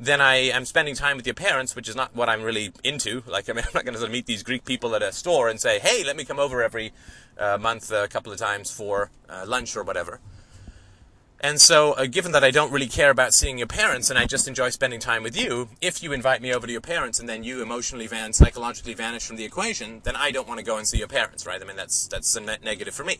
then 0.00 0.20
I 0.20 0.36
am 0.36 0.64
spending 0.64 0.94
time 0.94 1.16
with 1.16 1.26
your 1.26 1.34
parents, 1.34 1.74
which 1.74 1.88
is 1.88 1.96
not 1.96 2.14
what 2.14 2.28
I'm 2.28 2.42
really 2.42 2.72
into. 2.84 3.22
Like, 3.26 3.50
I 3.50 3.52
mean, 3.52 3.64
I'm 3.66 3.72
not 3.74 3.84
going 3.84 3.98
to 3.98 4.08
meet 4.08 4.26
these 4.26 4.42
Greek 4.42 4.64
people 4.64 4.94
at 4.94 5.02
a 5.02 5.12
store 5.12 5.48
and 5.48 5.60
say, 5.60 5.78
"Hey, 5.78 6.04
let 6.04 6.16
me 6.16 6.24
come 6.24 6.38
over 6.38 6.62
every 6.62 6.92
uh, 7.36 7.58
month, 7.58 7.90
a 7.90 8.08
couple 8.08 8.32
of 8.32 8.38
times 8.38 8.70
for 8.70 9.10
uh, 9.28 9.44
lunch 9.46 9.76
or 9.76 9.82
whatever." 9.82 10.20
And 11.40 11.60
so, 11.60 11.92
uh, 11.92 12.06
given 12.06 12.32
that 12.32 12.42
I 12.42 12.50
don't 12.50 12.72
really 12.72 12.88
care 12.88 13.10
about 13.10 13.32
seeing 13.32 13.58
your 13.58 13.68
parents 13.68 14.10
and 14.10 14.18
I 14.18 14.26
just 14.26 14.48
enjoy 14.48 14.70
spending 14.70 14.98
time 14.98 15.22
with 15.22 15.36
you, 15.36 15.68
if 15.80 16.02
you 16.02 16.12
invite 16.12 16.42
me 16.42 16.52
over 16.52 16.66
to 16.66 16.72
your 16.72 16.80
parents 16.80 17.20
and 17.20 17.28
then 17.28 17.44
you 17.44 17.62
emotionally 17.62 18.08
van, 18.08 18.32
psychologically 18.32 18.94
vanish 18.94 19.24
from 19.24 19.36
the 19.36 19.44
equation, 19.44 20.00
then 20.02 20.16
I 20.16 20.32
don't 20.32 20.48
want 20.48 20.58
to 20.58 20.66
go 20.66 20.78
and 20.78 20.86
see 20.86 20.98
your 20.98 21.06
parents, 21.06 21.46
right? 21.46 21.62
I 21.62 21.64
mean, 21.64 21.76
that's 21.76 22.08
that's 22.08 22.34
a 22.34 22.40
net 22.40 22.64
negative 22.64 22.92
for 22.92 23.04
me. 23.04 23.18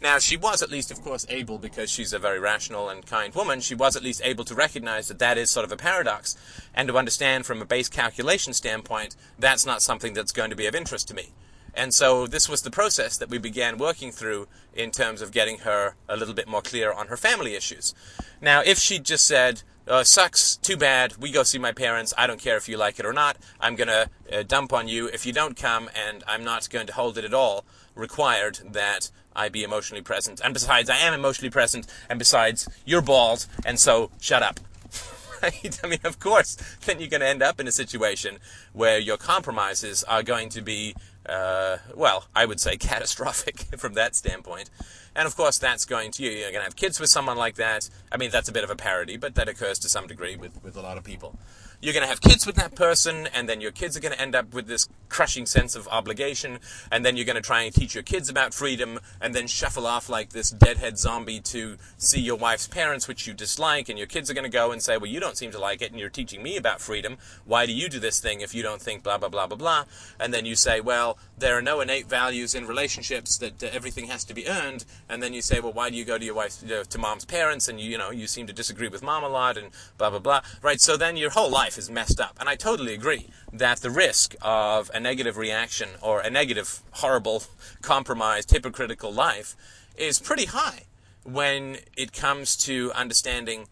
Now, 0.00 0.18
she 0.18 0.36
was 0.36 0.62
at 0.62 0.70
least, 0.70 0.90
of 0.90 1.02
course, 1.02 1.26
able, 1.28 1.58
because 1.58 1.90
she's 1.90 2.14
a 2.14 2.18
very 2.18 2.38
rational 2.38 2.88
and 2.88 3.04
kind 3.04 3.34
woman, 3.34 3.60
she 3.60 3.74
was 3.74 3.96
at 3.96 4.02
least 4.02 4.22
able 4.24 4.44
to 4.44 4.54
recognize 4.54 5.08
that 5.08 5.18
that 5.18 5.36
is 5.36 5.50
sort 5.50 5.64
of 5.64 5.72
a 5.72 5.76
paradox, 5.76 6.36
and 6.72 6.88
to 6.88 6.96
understand 6.96 7.44
from 7.44 7.60
a 7.60 7.66
base 7.66 7.88
calculation 7.88 8.54
standpoint, 8.54 9.16
that's 9.38 9.66
not 9.66 9.82
something 9.82 10.14
that's 10.14 10.32
going 10.32 10.50
to 10.50 10.56
be 10.56 10.66
of 10.66 10.74
interest 10.74 11.08
to 11.08 11.14
me. 11.14 11.32
And 11.78 11.94
so 11.94 12.26
this 12.26 12.48
was 12.48 12.62
the 12.62 12.72
process 12.72 13.16
that 13.18 13.30
we 13.30 13.38
began 13.38 13.78
working 13.78 14.10
through 14.10 14.48
in 14.74 14.90
terms 14.90 15.22
of 15.22 15.30
getting 15.30 15.58
her 15.58 15.94
a 16.08 16.16
little 16.16 16.34
bit 16.34 16.48
more 16.48 16.60
clear 16.60 16.92
on 16.92 17.06
her 17.06 17.16
family 17.16 17.54
issues. 17.54 17.94
Now, 18.40 18.62
if 18.66 18.78
she'd 18.78 19.04
just 19.04 19.24
said, 19.24 19.62
uh, 19.86 20.02
sucks, 20.02 20.56
too 20.56 20.76
bad, 20.76 21.16
we 21.18 21.30
go 21.30 21.44
see 21.44 21.56
my 21.56 21.70
parents, 21.70 22.12
I 22.18 22.26
don't 22.26 22.40
care 22.40 22.56
if 22.56 22.68
you 22.68 22.76
like 22.76 22.98
it 22.98 23.06
or 23.06 23.12
not, 23.12 23.36
I'm 23.60 23.76
going 23.76 23.88
to 23.88 24.10
uh, 24.32 24.42
dump 24.42 24.72
on 24.72 24.88
you 24.88 25.06
if 25.06 25.24
you 25.24 25.32
don't 25.32 25.56
come, 25.56 25.88
and 25.94 26.24
I'm 26.26 26.42
not 26.42 26.68
going 26.68 26.88
to 26.88 26.92
hold 26.92 27.16
it 27.16 27.24
at 27.24 27.32
all, 27.32 27.64
required 27.94 28.58
that 28.72 29.12
I 29.36 29.48
be 29.48 29.62
emotionally 29.62 30.02
present. 30.02 30.40
And 30.42 30.52
besides, 30.52 30.90
I 30.90 30.96
am 30.96 31.14
emotionally 31.14 31.50
present, 31.50 31.86
and 32.10 32.18
besides, 32.18 32.68
you're 32.84 33.02
bald, 33.02 33.46
and 33.64 33.78
so 33.78 34.10
shut 34.20 34.42
up. 34.42 34.58
right? 35.42 35.80
I 35.84 35.86
mean, 35.86 36.00
of 36.02 36.18
course, 36.18 36.56
then 36.86 36.98
you're 36.98 37.08
going 37.08 37.20
to 37.20 37.28
end 37.28 37.42
up 37.42 37.60
in 37.60 37.68
a 37.68 37.72
situation 37.72 38.38
where 38.72 38.98
your 38.98 39.16
compromises 39.16 40.02
are 40.04 40.24
going 40.24 40.48
to 40.50 40.60
be 40.60 40.96
uh, 41.28 41.78
well, 41.94 42.26
I 42.34 42.46
would 42.46 42.60
say 42.60 42.76
catastrophic 42.78 43.60
from 43.78 43.94
that 43.94 44.16
standpoint. 44.16 44.70
And 45.14 45.26
of 45.26 45.36
course, 45.36 45.58
that's 45.58 45.84
going 45.84 46.12
to, 46.12 46.22
you're 46.22 46.50
going 46.50 46.54
to 46.54 46.62
have 46.62 46.76
kids 46.76 47.00
with 47.00 47.10
someone 47.10 47.36
like 47.36 47.56
that. 47.56 47.90
I 48.12 48.16
mean, 48.16 48.30
that's 48.30 48.48
a 48.48 48.52
bit 48.52 48.64
of 48.64 48.70
a 48.70 48.76
parody, 48.76 49.16
but 49.16 49.34
that 49.34 49.48
occurs 49.48 49.78
to 49.80 49.88
some 49.88 50.06
degree 50.06 50.36
with, 50.36 50.62
with 50.62 50.76
a 50.76 50.80
lot 50.80 50.96
of 50.96 51.04
people 51.04 51.38
you're 51.80 51.92
going 51.92 52.02
to 52.02 52.08
have 52.08 52.20
kids 52.20 52.44
with 52.44 52.56
that 52.56 52.74
person, 52.74 53.28
and 53.32 53.48
then 53.48 53.60
your 53.60 53.70
kids 53.70 53.96
are 53.96 54.00
going 54.00 54.12
to 54.12 54.20
end 54.20 54.34
up 54.34 54.52
with 54.52 54.66
this 54.66 54.88
crushing 55.08 55.46
sense 55.46 55.76
of 55.76 55.86
obligation, 55.88 56.58
and 56.90 57.04
then 57.04 57.16
you're 57.16 57.24
going 57.24 57.36
to 57.36 57.42
try 57.42 57.62
and 57.62 57.72
teach 57.72 57.94
your 57.94 58.02
kids 58.02 58.28
about 58.28 58.52
freedom, 58.52 58.98
and 59.20 59.32
then 59.32 59.46
shuffle 59.46 59.86
off 59.86 60.08
like 60.08 60.30
this 60.30 60.50
deadhead 60.50 60.98
zombie 60.98 61.40
to 61.40 61.76
see 61.96 62.20
your 62.20 62.36
wife's 62.36 62.66
parents, 62.66 63.06
which 63.06 63.28
you 63.28 63.32
dislike, 63.32 63.88
and 63.88 63.96
your 63.96 64.08
kids 64.08 64.28
are 64.28 64.34
going 64.34 64.44
to 64.44 64.50
go 64.50 64.72
and 64.72 64.82
say, 64.82 64.96
Well, 64.96 65.10
you 65.10 65.20
don't 65.20 65.36
seem 65.36 65.52
to 65.52 65.58
like 65.60 65.80
it, 65.80 65.92
and 65.92 66.00
you're 66.00 66.08
teaching 66.08 66.42
me 66.42 66.56
about 66.56 66.80
freedom. 66.80 67.16
Why 67.44 67.64
do 67.64 67.72
you 67.72 67.88
do 67.88 68.00
this 68.00 68.18
thing 68.18 68.40
if 68.40 68.54
you 68.54 68.62
don't 68.64 68.82
think 68.82 69.04
blah, 69.04 69.18
blah, 69.18 69.28
blah, 69.28 69.46
blah, 69.46 69.56
blah? 69.56 69.84
And 70.18 70.34
then 70.34 70.46
you 70.46 70.56
say, 70.56 70.80
Well, 70.80 71.16
there 71.38 71.56
are 71.56 71.62
no 71.62 71.80
innate 71.80 72.08
values 72.08 72.56
in 72.56 72.66
relationships 72.66 73.38
that 73.38 73.62
uh, 73.62 73.68
everything 73.72 74.08
has 74.08 74.24
to 74.24 74.34
be 74.34 74.48
earned, 74.48 74.84
and 75.08 75.22
then 75.22 75.32
you 75.32 75.42
say, 75.42 75.60
Well, 75.60 75.72
why 75.72 75.90
do 75.90 75.96
you 75.96 76.04
go 76.04 76.18
to 76.18 76.24
your 76.24 76.34
wife, 76.34 76.60
uh, 76.68 76.82
to 76.82 76.98
mom's 76.98 77.24
parents, 77.24 77.68
and 77.68 77.80
you, 77.80 77.90
you 77.90 77.98
know, 77.98 78.10
you 78.10 78.26
seem 78.26 78.48
to 78.48 78.52
disagree 78.52 78.88
with 78.88 79.04
mom 79.04 79.22
a 79.22 79.28
lot, 79.28 79.56
and 79.56 79.70
blah, 79.96 80.10
blah, 80.10 80.18
blah, 80.18 80.40
right? 80.60 80.80
So 80.80 80.96
then 80.96 81.16
your 81.16 81.30
whole 81.30 81.50
life 81.50 81.67
life 81.68 81.76
is 81.76 81.90
messed 81.90 82.18
up. 82.18 82.34
And 82.40 82.48
I 82.48 82.56
totally 82.56 82.94
agree 82.94 83.28
that 83.52 83.80
the 83.80 83.90
risk 83.90 84.34
of 84.40 84.90
a 84.94 84.98
negative 84.98 85.36
reaction 85.36 85.90
or 86.00 86.20
a 86.20 86.30
negative, 86.30 86.80
horrible, 86.92 87.42
compromised, 87.82 88.50
hypocritical 88.50 89.12
life 89.12 89.54
is 89.94 90.18
pretty 90.18 90.46
high 90.46 90.84
when 91.24 91.76
it 91.94 92.14
comes 92.14 92.56
to 92.56 92.90
understanding 92.94 93.66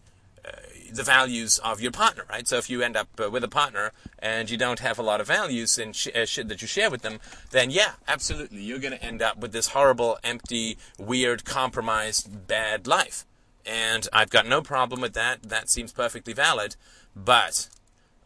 uh, 0.45 0.51
the 0.93 1.01
values 1.01 1.57
of 1.63 1.81
your 1.81 1.91
partner, 1.91 2.23
right? 2.29 2.47
So 2.47 2.57
if 2.57 2.69
you 2.69 2.83
end 2.83 2.95
up 2.95 3.07
uh, 3.19 3.31
with 3.31 3.43
a 3.43 3.47
partner 3.47 3.93
and 4.19 4.47
you 4.47 4.57
don't 4.57 4.79
have 4.81 4.99
a 4.99 5.01
lot 5.01 5.19
of 5.19 5.25
values 5.25 5.79
in 5.79 5.93
sh- 5.93 6.09
uh, 6.13 6.43
that 6.49 6.61
you 6.61 6.67
share 6.67 6.91
with 6.91 7.01
them, 7.01 7.19
then 7.49 7.71
yeah, 7.71 7.93
absolutely, 8.07 8.61
you're 8.61 8.77
going 8.77 8.93
to 8.93 9.03
end 9.03 9.23
up 9.23 9.37
with 9.39 9.53
this 9.53 9.69
horrible, 9.69 10.19
empty, 10.23 10.77
weird, 10.99 11.45
compromised, 11.45 12.45
bad 12.45 12.85
life. 12.85 13.25
And 13.65 14.07
I've 14.13 14.29
got 14.29 14.45
no 14.45 14.61
problem 14.61 15.01
with 15.01 15.13
that. 15.13 15.41
That 15.41 15.67
seems 15.67 15.91
perfectly 15.91 16.33
valid. 16.33 16.75
But 17.15 17.69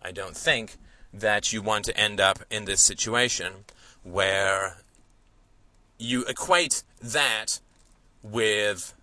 I 0.01 0.11
don't 0.11 0.35
think 0.35 0.77
that 1.13 1.51
you 1.51 1.61
want 1.61 1.85
to 1.85 1.97
end 1.97 2.19
up 2.19 2.39
in 2.49 2.65
this 2.65 2.81
situation 2.81 3.65
where 4.03 4.77
you 5.97 6.25
equate 6.25 6.83
that 7.01 7.59
with 8.23 8.93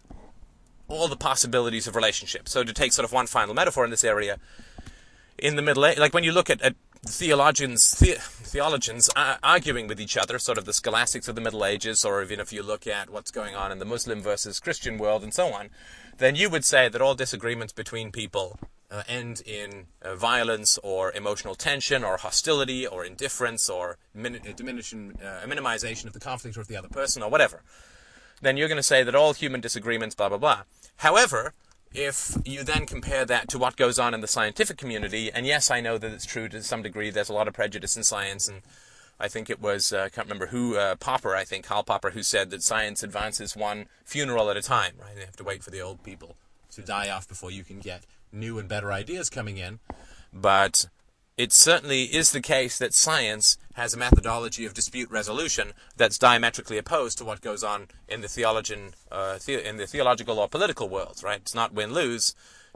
all 0.88 1.06
the 1.06 1.16
possibilities 1.16 1.86
of 1.86 1.94
relationships. 1.94 2.50
So 2.50 2.64
to 2.64 2.72
take 2.72 2.92
sort 2.92 3.04
of 3.04 3.12
one 3.12 3.26
final 3.26 3.54
metaphor 3.54 3.84
in 3.84 3.90
this 3.90 4.04
area, 4.04 4.38
in 5.38 5.56
the 5.56 5.62
Middle 5.62 5.86
Age, 5.86 5.98
like 5.98 6.14
when 6.14 6.24
you 6.24 6.32
look 6.32 6.50
at, 6.50 6.60
at 6.62 6.74
theologians, 7.06 7.92
the, 7.98 8.14
theologians 8.18 9.10
arguing 9.42 9.86
with 9.86 10.00
each 10.00 10.16
other, 10.16 10.38
sort 10.38 10.58
of 10.58 10.64
the 10.64 10.72
scholastics 10.72 11.28
of 11.28 11.34
the 11.34 11.40
Middle 11.40 11.64
Ages, 11.64 12.04
or 12.04 12.22
even 12.22 12.40
if 12.40 12.52
you 12.52 12.62
look 12.62 12.86
at 12.86 13.10
what's 13.10 13.30
going 13.30 13.54
on 13.54 13.70
in 13.70 13.78
the 13.78 13.84
Muslim 13.84 14.20
versus 14.20 14.58
Christian 14.58 14.98
world 14.98 15.22
and 15.22 15.32
so 15.32 15.52
on, 15.52 15.68
then 16.16 16.34
you 16.34 16.50
would 16.50 16.64
say 16.64 16.88
that 16.88 17.02
all 17.02 17.14
disagreements 17.14 17.72
between 17.72 18.10
people 18.10 18.58
uh, 18.90 19.02
end 19.08 19.42
in 19.44 19.86
uh, 20.02 20.14
violence 20.14 20.78
or 20.82 21.12
emotional 21.12 21.54
tension 21.54 22.02
or 22.02 22.16
hostility 22.16 22.86
or 22.86 23.04
indifference 23.04 23.68
or 23.68 23.98
min- 24.14 24.36
uh, 24.36 24.52
diminishing, 24.56 25.18
uh, 25.22 25.46
minimization 25.46 26.06
of 26.06 26.12
the 26.12 26.20
conflict 26.20 26.56
with 26.56 26.68
the 26.68 26.76
other 26.76 26.88
person 26.88 27.22
or 27.22 27.30
whatever, 27.30 27.62
then 28.40 28.56
you're 28.56 28.68
going 28.68 28.76
to 28.76 28.82
say 28.82 29.02
that 29.02 29.14
all 29.14 29.34
human 29.34 29.60
disagreements, 29.60 30.14
blah, 30.14 30.28
blah, 30.28 30.38
blah. 30.38 30.62
However, 30.98 31.54
if 31.92 32.36
you 32.44 32.62
then 32.64 32.86
compare 32.86 33.24
that 33.24 33.48
to 33.48 33.58
what 33.58 33.76
goes 33.76 33.98
on 33.98 34.14
in 34.14 34.20
the 34.20 34.26
scientific 34.26 34.76
community, 34.76 35.30
and 35.32 35.46
yes, 35.46 35.70
I 35.70 35.80
know 35.80 35.98
that 35.98 36.12
it's 36.12 36.26
true 36.26 36.48
to 36.48 36.62
some 36.62 36.82
degree, 36.82 37.10
there's 37.10 37.30
a 37.30 37.34
lot 37.34 37.48
of 37.48 37.54
prejudice 37.54 37.96
in 37.96 38.04
science, 38.04 38.48
and 38.48 38.62
I 39.18 39.28
think 39.28 39.50
it 39.50 39.60
was, 39.60 39.92
uh, 39.92 40.04
I 40.04 40.08
can't 40.08 40.26
remember 40.26 40.46
who, 40.46 40.76
uh, 40.76 40.96
Popper, 40.96 41.34
I 41.34 41.44
think, 41.44 41.64
Karl 41.64 41.82
Popper, 41.82 42.10
who 42.10 42.22
said 42.22 42.50
that 42.50 42.62
science 42.62 43.02
advances 43.02 43.56
one 43.56 43.86
funeral 44.04 44.50
at 44.50 44.56
a 44.56 44.62
time, 44.62 44.94
right? 45.00 45.16
You 45.16 45.24
have 45.24 45.36
to 45.36 45.44
wait 45.44 45.62
for 45.62 45.70
the 45.70 45.80
old 45.80 46.02
people 46.02 46.36
to 46.72 46.82
die 46.82 47.10
off 47.10 47.26
before 47.26 47.50
you 47.50 47.64
can 47.64 47.80
get 47.80 48.04
new 48.32 48.58
and 48.58 48.68
better 48.68 48.92
ideas 48.92 49.30
coming 49.30 49.56
in. 49.56 49.80
But 50.32 50.86
it 51.36 51.52
certainly 51.52 52.04
is 52.04 52.32
the 52.32 52.40
case 52.40 52.78
that 52.78 52.92
science 52.92 53.58
has 53.74 53.94
a 53.94 53.98
methodology 53.98 54.66
of 54.66 54.74
dispute 54.74 55.10
resolution 55.10 55.72
that's 55.96 56.18
diametrically 56.18 56.78
opposed 56.78 57.16
to 57.18 57.24
what 57.24 57.40
goes 57.40 57.62
on 57.62 57.88
in 58.08 58.20
the 58.20 58.28
theologian, 58.28 58.94
uh, 59.10 59.38
the- 59.44 59.66
in 59.66 59.76
the 59.76 59.86
theological 59.86 60.38
or 60.38 60.48
political 60.48 60.88
worlds. 60.88 61.22
Right? 61.22 61.40
It's 61.40 61.54
not 61.54 61.72
win 61.72 61.92
lose. 61.92 62.34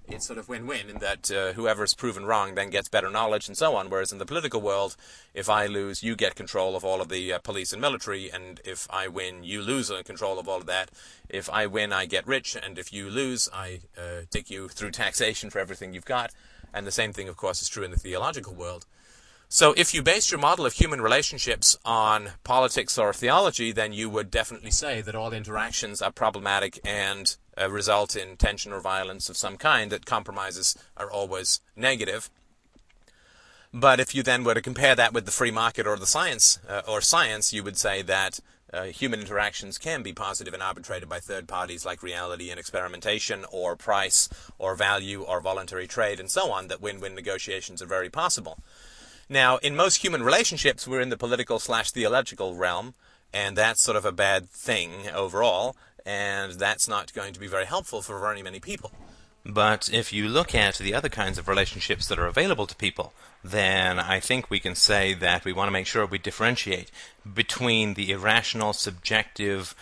It's 0.08 0.26
sort 0.26 0.38
of 0.38 0.48
win-win 0.48 0.90
in 0.90 0.98
that 0.98 1.30
uh, 1.30 1.52
whoever's 1.52 1.94
proven 1.94 2.26
wrong 2.26 2.54
then 2.54 2.70
gets 2.70 2.88
better 2.88 3.08
knowledge 3.08 3.48
and 3.48 3.56
so 3.56 3.76
on. 3.76 3.88
Whereas 3.88 4.12
in 4.12 4.18
the 4.18 4.26
political 4.26 4.60
world, 4.60 4.96
if 5.32 5.48
I 5.48 5.66
lose, 5.66 6.02
you 6.02 6.16
get 6.16 6.34
control 6.34 6.76
of 6.76 6.84
all 6.84 7.00
of 7.00 7.08
the 7.08 7.32
uh, 7.32 7.38
police 7.38 7.72
and 7.72 7.80
military, 7.80 8.30
and 8.30 8.60
if 8.64 8.86
I 8.90 9.08
win, 9.08 9.44
you 9.44 9.62
lose 9.62 9.92
control 10.04 10.38
of 10.38 10.48
all 10.48 10.58
of 10.58 10.66
that. 10.66 10.90
If 11.28 11.48
I 11.48 11.66
win, 11.66 11.92
I 11.92 12.06
get 12.06 12.26
rich, 12.26 12.56
and 12.56 12.78
if 12.78 12.92
you 12.92 13.08
lose, 13.08 13.48
I 13.54 13.80
uh, 13.96 14.22
take 14.30 14.50
you 14.50 14.68
through 14.68 14.90
taxation 14.90 15.50
for 15.50 15.60
everything 15.60 15.94
you've 15.94 16.04
got. 16.04 16.32
And 16.74 16.86
the 16.86 16.92
same 16.92 17.12
thing, 17.12 17.28
of 17.28 17.36
course, 17.36 17.62
is 17.62 17.68
true 17.68 17.84
in 17.84 17.90
the 17.90 17.96
theological 17.98 18.54
world. 18.54 18.86
So 19.48 19.74
if 19.76 19.92
you 19.92 20.02
base 20.02 20.30
your 20.30 20.40
model 20.40 20.64
of 20.64 20.72
human 20.72 21.02
relationships 21.02 21.76
on 21.84 22.30
politics 22.42 22.96
or 22.96 23.12
theology, 23.12 23.70
then 23.70 23.92
you 23.92 24.08
would 24.08 24.30
definitely 24.30 24.70
say 24.70 25.02
that 25.02 25.14
all 25.14 25.32
interactions 25.34 26.00
are 26.00 26.10
problematic 26.10 26.80
and 26.86 27.36
uh, 27.60 27.70
result 27.70 28.16
in 28.16 28.36
tension 28.36 28.72
or 28.72 28.80
violence 28.80 29.28
of 29.28 29.36
some 29.36 29.56
kind, 29.56 29.90
that 29.92 30.06
compromises 30.06 30.76
are 30.96 31.10
always 31.10 31.60
negative. 31.76 32.30
But 33.74 34.00
if 34.00 34.14
you 34.14 34.22
then 34.22 34.44
were 34.44 34.54
to 34.54 34.60
compare 34.60 34.94
that 34.94 35.14
with 35.14 35.24
the 35.24 35.30
free 35.30 35.50
market 35.50 35.86
or 35.86 35.96
the 35.96 36.06
science 36.06 36.58
uh, 36.68 36.82
or 36.86 37.00
science, 37.00 37.52
you 37.52 37.62
would 37.64 37.78
say 37.78 38.02
that 38.02 38.38
uh, 38.72 38.84
human 38.84 39.20
interactions 39.20 39.78
can 39.78 40.02
be 40.02 40.12
positive 40.12 40.54
and 40.54 40.62
arbitrated 40.62 41.08
by 41.08 41.20
third 41.20 41.46
parties 41.46 41.84
like 41.84 42.02
reality 42.02 42.50
and 42.50 42.58
experimentation, 42.58 43.44
or 43.50 43.76
price, 43.76 44.28
or 44.58 44.74
value, 44.74 45.22
or 45.22 45.40
voluntary 45.40 45.86
trade, 45.86 46.18
and 46.18 46.30
so 46.30 46.50
on, 46.50 46.68
that 46.68 46.80
win 46.80 47.00
win 47.00 47.14
negotiations 47.14 47.82
are 47.82 47.86
very 47.86 48.08
possible. 48.08 48.58
Now, 49.28 49.58
in 49.58 49.76
most 49.76 49.96
human 49.96 50.22
relationships, 50.22 50.86
we're 50.86 51.00
in 51.00 51.10
the 51.10 51.16
political 51.16 51.58
slash 51.58 51.90
theological 51.90 52.54
realm, 52.54 52.94
and 53.32 53.56
that's 53.56 53.82
sort 53.82 53.96
of 53.96 54.04
a 54.04 54.12
bad 54.12 54.50
thing 54.50 55.08
overall, 55.14 55.76
and 56.04 56.52
that's 56.52 56.88
not 56.88 57.12
going 57.12 57.32
to 57.32 57.40
be 57.40 57.46
very 57.46 57.66
helpful 57.66 58.02
for 58.02 58.18
very 58.18 58.42
many 58.42 58.60
people. 58.60 58.90
But 59.44 59.90
if 59.92 60.12
you 60.12 60.28
look 60.28 60.54
at 60.54 60.76
the 60.76 60.94
other 60.94 61.08
kinds 61.08 61.36
of 61.36 61.48
relationships 61.48 62.06
that 62.06 62.18
are 62.18 62.26
available 62.26 62.66
to 62.66 62.76
people, 62.76 63.12
then 63.42 63.98
I 63.98 64.20
think 64.20 64.48
we 64.48 64.60
can 64.60 64.76
say 64.76 65.14
that 65.14 65.44
we 65.44 65.52
want 65.52 65.66
to 65.66 65.72
make 65.72 65.86
sure 65.86 66.06
we 66.06 66.18
differentiate 66.18 66.90
between 67.34 67.94
the 67.94 68.12
irrational, 68.12 68.72
subjective, 68.72 69.74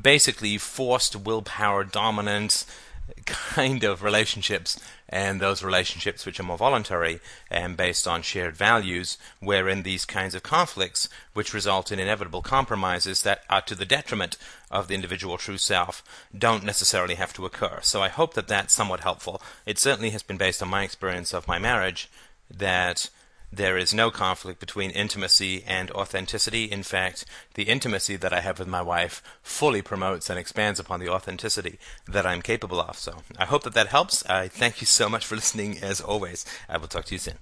basically 0.00 0.58
forced 0.58 1.14
willpower 1.14 1.84
dominant 1.84 2.64
kind 3.26 3.84
of 3.84 4.02
relationships 4.02 4.78
and 5.08 5.40
those 5.40 5.62
relationships 5.62 6.26
which 6.26 6.40
are 6.40 6.44
more 6.44 6.58
voluntary 6.58 7.20
and 7.50 7.76
based 7.76 8.06
on 8.08 8.22
shared 8.22 8.56
values, 8.56 9.18
wherein 9.40 9.82
these 9.82 10.04
kinds 10.04 10.34
of 10.34 10.42
conflicts, 10.42 11.08
which 11.32 11.54
result 11.54 11.92
in 11.92 11.98
inevitable 11.98 12.42
compromises 12.42 13.22
that 13.22 13.42
are 13.48 13.62
to 13.62 13.74
the 13.74 13.84
detriment 13.84 14.36
of 14.70 14.88
the 14.88 14.94
individual 14.94 15.38
true 15.38 15.58
self, 15.58 16.02
don't 16.36 16.64
necessarily 16.64 17.14
have 17.14 17.32
to 17.32 17.46
occur. 17.46 17.78
So 17.82 18.02
I 18.02 18.08
hope 18.08 18.34
that 18.34 18.48
that's 18.48 18.74
somewhat 18.74 19.00
helpful. 19.00 19.40
It 19.66 19.78
certainly 19.78 20.10
has 20.10 20.22
been 20.22 20.36
based 20.38 20.62
on 20.62 20.68
my 20.68 20.82
experience 20.82 21.32
of 21.32 21.48
my 21.48 21.58
marriage 21.58 22.10
that 22.50 23.10
there 23.56 23.78
is 23.78 23.94
no 23.94 24.10
conflict 24.10 24.60
between 24.60 24.90
intimacy 24.90 25.64
and 25.66 25.90
authenticity. 25.92 26.64
In 26.64 26.82
fact, 26.82 27.24
the 27.54 27.64
intimacy 27.64 28.16
that 28.16 28.32
I 28.32 28.40
have 28.40 28.58
with 28.58 28.68
my 28.68 28.82
wife 28.82 29.22
fully 29.42 29.82
promotes 29.82 30.28
and 30.28 30.38
expands 30.38 30.80
upon 30.80 31.00
the 31.00 31.08
authenticity 31.08 31.78
that 32.06 32.26
I'm 32.26 32.42
capable 32.42 32.80
of. 32.80 32.98
So 32.98 33.22
I 33.38 33.44
hope 33.44 33.62
that 33.64 33.74
that 33.74 33.88
helps. 33.88 34.24
I 34.26 34.48
thank 34.48 34.80
you 34.80 34.86
so 34.86 35.08
much 35.08 35.24
for 35.24 35.36
listening 35.36 35.78
as 35.82 36.00
always. 36.00 36.44
I 36.68 36.78
will 36.78 36.88
talk 36.88 37.04
to 37.06 37.14
you 37.14 37.18
soon. 37.18 37.38